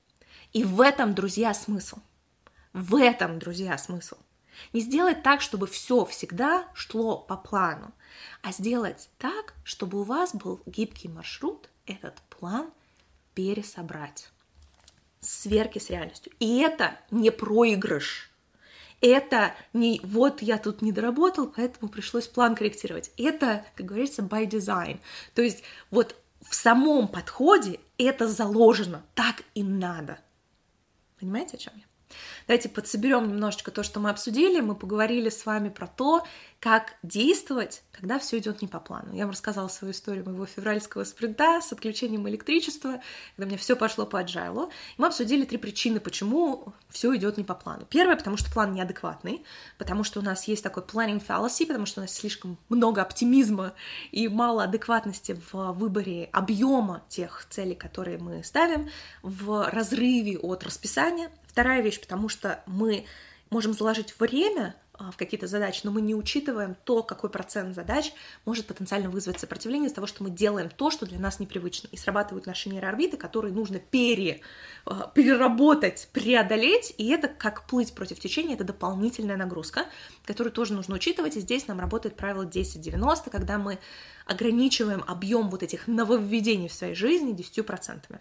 И 0.53 0.63
в 0.63 0.81
этом, 0.81 1.13
друзья, 1.13 1.53
смысл. 1.53 1.97
В 2.73 2.95
этом, 2.95 3.39
друзья, 3.39 3.77
смысл. 3.77 4.17
Не 4.73 4.81
сделать 4.81 5.23
так, 5.23 5.41
чтобы 5.41 5.67
все 5.67 6.05
всегда 6.05 6.67
шло 6.73 7.17
по 7.17 7.37
плану, 7.37 7.93
а 8.41 8.51
сделать 8.51 9.09
так, 9.17 9.53
чтобы 9.63 10.01
у 10.01 10.03
вас 10.03 10.33
был 10.33 10.61
гибкий 10.65 11.07
маршрут, 11.07 11.69
этот 11.85 12.15
план 12.29 12.71
пересобрать. 13.33 14.29
Сверки 15.19 15.79
с 15.79 15.89
реальностью. 15.89 16.31
И 16.39 16.59
это 16.59 16.99
не 17.11 17.31
проигрыш. 17.31 18.31
Это 18.99 19.53
не 19.73 20.01
вот 20.03 20.41
я 20.41 20.57
тут 20.57 20.81
не 20.81 20.91
доработал, 20.91 21.47
поэтому 21.55 21.89
пришлось 21.89 22.27
план 22.27 22.55
корректировать. 22.55 23.11
Это, 23.17 23.63
как 23.75 23.85
говорится, 23.85 24.23
by 24.23 24.47
design. 24.47 24.99
То 25.35 25.43
есть 25.43 25.63
вот 25.91 26.15
в 26.41 26.55
самом 26.55 27.07
подходе 27.07 27.79
это 27.97 28.27
заложено, 28.27 29.03
так 29.13 29.43
и 29.53 29.63
надо. 29.63 30.19
Понимаете, 31.19 31.57
о 31.57 31.59
чем 31.59 31.73
я? 31.75 31.83
Давайте 32.47 32.69
подсоберем 32.69 33.27
немножечко 33.27 33.71
то, 33.71 33.83
что 33.83 33.99
мы 33.99 34.09
обсудили. 34.09 34.61
Мы 34.61 34.73
поговорили 34.73 35.29
с 35.29 35.45
вами 35.45 35.67
про 35.67 35.85
то, 35.85 36.25
как 36.59 36.95
действовать, 37.03 37.83
когда 37.91 38.17
все 38.19 38.39
идет 38.39 38.61
не 38.61 38.69
по 38.69 38.79
плану. 38.79 39.13
Я 39.13 39.23
вам 39.23 39.31
рассказала 39.31 39.67
свою 39.67 39.91
историю 39.91 40.25
моего 40.25 40.45
февральского 40.45 41.03
спринта 41.03 41.61
с 41.61 41.71
отключением 41.73 42.27
электричества, 42.29 43.01
когда 43.35 43.49
меня 43.49 43.57
все 43.57 43.75
пошло 43.75 44.05
по 44.05 44.23
agile. 44.23 44.71
Мы 44.97 45.07
обсудили 45.07 45.43
три 45.43 45.57
причины, 45.57 45.99
почему 45.99 46.73
все 46.89 47.15
идет 47.17 47.37
не 47.37 47.43
по 47.43 47.53
плану. 47.53 47.85
Первое, 47.89 48.15
потому 48.15 48.37
что 48.37 48.51
план 48.51 48.73
неадекватный, 48.73 49.43
потому 49.77 50.03
что 50.03 50.19
у 50.19 50.23
нас 50.23 50.47
есть 50.47 50.63
такой 50.63 50.83
planning 50.83 51.23
fallacy, 51.23 51.67
потому 51.67 51.85
что 51.85 51.99
у 51.99 52.03
нас 52.05 52.13
слишком 52.13 52.57
много 52.69 53.01
оптимизма 53.01 53.73
и 54.11 54.29
мало 54.29 54.63
адекватности 54.63 55.39
в 55.51 55.73
выборе 55.73 56.29
объема 56.31 57.03
тех 57.09 57.45
целей, 57.49 57.75
которые 57.75 58.17
мы 58.17 58.43
ставим, 58.43 58.89
в 59.21 59.69
разрыве 59.69 60.39
от 60.39 60.63
расписания. 60.63 61.29
Вторая 61.47 61.81
вещь, 61.81 61.99
потому 61.99 62.29
что 62.29 62.36
мы 62.65 63.05
можем 63.49 63.73
заложить 63.73 64.19
время 64.19 64.75
а, 64.99 65.11
в 65.11 65.17
какие-то 65.17 65.47
задачи, 65.47 65.81
но 65.83 65.91
мы 65.91 66.01
не 66.01 66.15
учитываем 66.15 66.75
то, 66.83 67.03
какой 67.03 67.29
процент 67.29 67.75
задач 67.75 68.11
может 68.45 68.65
потенциально 68.65 69.09
вызвать 69.09 69.39
сопротивление 69.39 69.89
из 69.89 69.93
того, 69.93 70.07
что 70.07 70.23
мы 70.23 70.31
делаем 70.31 70.69
то, 70.69 70.89
что 70.89 71.05
для 71.05 71.19
нас 71.19 71.39
непривычно. 71.39 71.87
И 71.91 71.97
срабатывают 71.97 72.47
наши 72.47 72.69
нейроорбиты, 72.69 73.15
которые 73.15 73.53
нужно 73.53 73.79
пере, 73.79 74.41
а, 74.85 75.11
переработать, 75.13 76.09
преодолеть, 76.13 76.95
и 76.97 77.09
это 77.09 77.27
как 77.27 77.67
плыть 77.67 77.93
против 77.93 78.19
течения, 78.19 78.55
это 78.55 78.63
дополнительная 78.63 79.37
нагрузка, 79.37 79.85
которую 80.25 80.51
тоже 80.51 80.73
нужно 80.73 80.95
учитывать, 80.95 81.37
и 81.37 81.41
здесь 81.41 81.67
нам 81.67 81.79
работает 81.79 82.15
правило 82.15 82.43
10-90, 82.43 83.29
когда 83.29 83.59
мы 83.59 83.77
ограничиваем 84.25 85.03
объем 85.05 85.49
вот 85.49 85.61
этих 85.61 85.87
нововведений 85.87 86.69
в 86.69 86.73
своей 86.73 86.95
жизни 86.95 87.35
10%. 87.35 88.19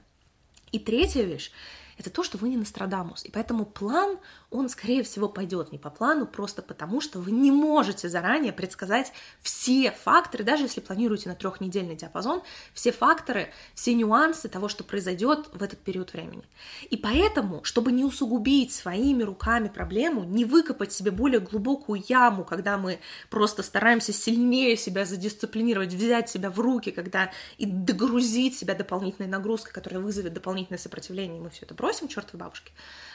И 0.72 0.79
третья 0.79 1.22
вещь 1.22 1.52
это 1.98 2.11
то, 2.11 2.22
что 2.22 2.38
вы 2.38 2.48
не 2.48 2.56
Нострадамус. 2.56 3.24
И 3.24 3.30
поэтому 3.30 3.64
план, 3.64 4.18
он, 4.56 4.68
скорее 4.68 5.02
всего, 5.02 5.28
пойдет 5.28 5.72
не 5.72 5.78
по 5.78 5.90
плану, 5.90 6.26
просто 6.26 6.62
потому 6.62 7.00
что 7.00 7.18
вы 7.18 7.30
не 7.30 7.50
можете 7.50 8.08
заранее 8.08 8.52
предсказать 8.52 9.12
все 9.42 9.90
факторы, 9.92 10.44
даже 10.44 10.64
если 10.64 10.80
планируете 10.80 11.28
на 11.28 11.34
трехнедельный 11.34 11.96
диапазон, 11.96 12.42
все 12.72 12.92
факторы, 12.92 13.50
все 13.74 13.94
нюансы 13.94 14.48
того, 14.48 14.68
что 14.68 14.84
произойдет 14.84 15.48
в 15.52 15.62
этот 15.62 15.78
период 15.80 16.12
времени. 16.12 16.44
И 16.90 16.96
поэтому, 16.96 17.62
чтобы 17.64 17.92
не 17.92 18.04
усугубить 18.04 18.72
своими 18.72 19.22
руками 19.22 19.68
проблему, 19.68 20.24
не 20.24 20.44
выкопать 20.44 20.92
себе 20.92 21.10
более 21.10 21.40
глубокую 21.40 22.02
яму, 22.08 22.44
когда 22.44 22.78
мы 22.78 22.98
просто 23.30 23.62
стараемся 23.62 24.12
сильнее 24.12 24.76
себя 24.76 25.04
задисциплинировать, 25.04 25.92
взять 25.92 26.30
себя 26.30 26.50
в 26.50 26.58
руки, 26.60 26.90
когда 26.90 27.30
и 27.58 27.66
догрузить 27.66 28.56
себя 28.56 28.74
дополнительной 28.74 29.28
нагрузкой, 29.28 29.72
которая 29.72 30.00
вызовет 30.00 30.32
дополнительное 30.32 30.78
сопротивление, 30.78 31.38
и 31.38 31.42
мы 31.42 31.50
все 31.50 31.64
это 31.64 31.74
бросим 31.74 32.08
чертовой 32.08 32.40
бабушке. 32.40 32.72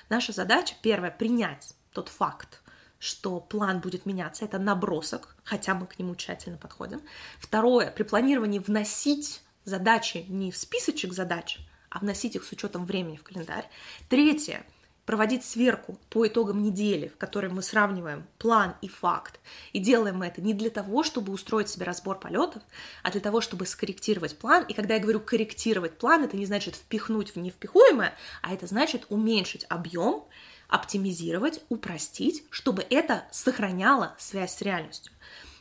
Наша 0.10 0.34
задача, 0.34 0.76
первое, 0.82 1.10
принять 1.32 1.76
тот 1.94 2.10
факт, 2.10 2.62
что 3.00 3.40
план 3.40 3.80
будет 3.80 4.06
меняться, 4.06 4.44
это 4.44 4.60
набросок, 4.60 5.38
хотя 5.46 5.74
мы 5.74 5.88
к 5.88 5.98
нему 5.98 6.14
тщательно 6.16 6.58
подходим. 6.58 7.02
Второе, 7.40 7.90
при 7.90 8.04
планировании 8.04 8.60
вносить 8.60 9.42
задачи 9.64 10.26
не 10.28 10.52
в 10.52 10.58
списочек 10.58 11.14
задач, 11.14 11.60
а 11.90 12.00
вносить 12.00 12.36
их 12.36 12.44
с 12.44 12.52
учетом 12.52 12.86
времени 12.86 13.16
в 13.16 13.24
календарь. 13.24 13.66
Третье, 14.10 14.66
проводить 15.06 15.46
сверку 15.46 15.98
по 16.10 16.28
итогам 16.28 16.62
недели, 16.62 17.08
в 17.08 17.18
которой 17.18 17.50
мы 17.50 17.62
сравниваем 17.62 18.28
план 18.38 18.76
и 18.82 18.90
факт. 18.90 19.40
И 19.72 19.80
делаем 19.80 20.18
мы 20.18 20.28
это 20.28 20.42
не 20.42 20.54
для 20.54 20.70
того, 20.70 21.02
чтобы 21.02 21.32
устроить 21.32 21.70
себе 21.70 21.86
разбор 21.86 22.20
полетов, 22.20 22.62
а 23.04 23.12
для 23.12 23.22
того, 23.22 23.40
чтобы 23.40 23.66
скорректировать 23.66 24.38
план. 24.38 24.66
И 24.66 24.74
когда 24.74 24.96
я 24.96 25.00
говорю 25.00 25.22
корректировать 25.22 25.98
план, 25.98 26.26
это 26.26 26.36
не 26.36 26.46
значит 26.46 26.76
впихнуть 26.76 27.36
в 27.36 27.40
невпихуемое, 27.40 28.16
а 28.42 28.54
это 28.54 28.68
значит 28.68 29.06
уменьшить 29.08 29.66
объем, 29.70 30.26
оптимизировать, 30.72 31.62
упростить, 31.70 32.46
чтобы 32.50 32.84
это 32.90 33.26
сохраняло 33.32 34.16
связь 34.18 34.56
с 34.56 34.62
реальностью. 34.62 35.14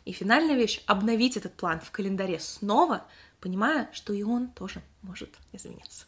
И 0.06 0.12
финальная 0.12 0.54
вещь— 0.54 0.82
обновить 0.86 1.36
этот 1.36 1.54
план 1.54 1.80
в 1.80 1.90
календаре 1.90 2.38
снова, 2.40 3.04
понимая, 3.40 3.90
что 3.92 4.14
и 4.14 4.22
он 4.22 4.48
тоже 4.48 4.82
может 5.02 5.30
измениться. 5.52 6.06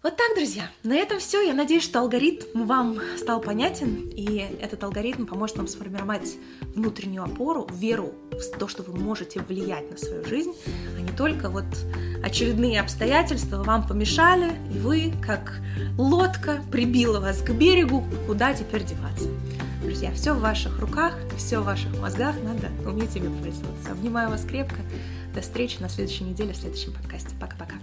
Вот 0.00 0.16
так, 0.16 0.36
друзья. 0.36 0.70
На 0.84 0.94
этом 0.94 1.18
все. 1.18 1.40
Я 1.40 1.54
надеюсь, 1.54 1.82
что 1.82 1.98
алгоритм 1.98 2.66
вам 2.66 3.00
стал 3.16 3.40
понятен, 3.40 4.08
и 4.10 4.46
этот 4.60 4.84
алгоритм 4.84 5.26
поможет 5.26 5.56
вам 5.56 5.66
сформировать 5.66 6.36
внутреннюю 6.60 7.24
опору, 7.24 7.66
веру 7.72 8.14
в 8.30 8.58
то, 8.58 8.68
что 8.68 8.84
вы 8.84 8.96
можете 8.96 9.40
влиять 9.40 9.90
на 9.90 9.96
свою 9.96 10.24
жизнь, 10.24 10.54
а 10.96 11.00
не 11.00 11.10
только 11.16 11.50
вот 11.50 11.64
очередные 12.22 12.80
обстоятельства 12.80 13.62
вам 13.62 13.86
помешали, 13.86 14.52
и 14.74 14.78
вы, 14.78 15.12
как 15.24 15.60
лодка, 15.96 16.62
прибила 16.70 17.20
вас 17.20 17.38
к 17.38 17.50
берегу, 17.50 18.04
куда 18.26 18.54
теперь 18.54 18.84
деваться. 18.84 19.28
Друзья, 19.82 20.10
все 20.12 20.34
в 20.34 20.40
ваших 20.40 20.80
руках, 20.80 21.14
все 21.36 21.60
в 21.60 21.64
ваших 21.64 21.96
мозгах, 22.00 22.34
надо 22.42 22.68
уметь 22.88 23.14
ими 23.16 23.28
пользоваться. 23.42 23.92
Обнимаю 23.92 24.30
вас 24.30 24.44
крепко. 24.44 24.80
До 25.34 25.40
встречи 25.40 25.78
на 25.80 25.88
следующей 25.88 26.24
неделе 26.24 26.52
в 26.52 26.56
следующем 26.56 26.92
подкасте. 26.92 27.34
Пока-пока. 27.40 27.76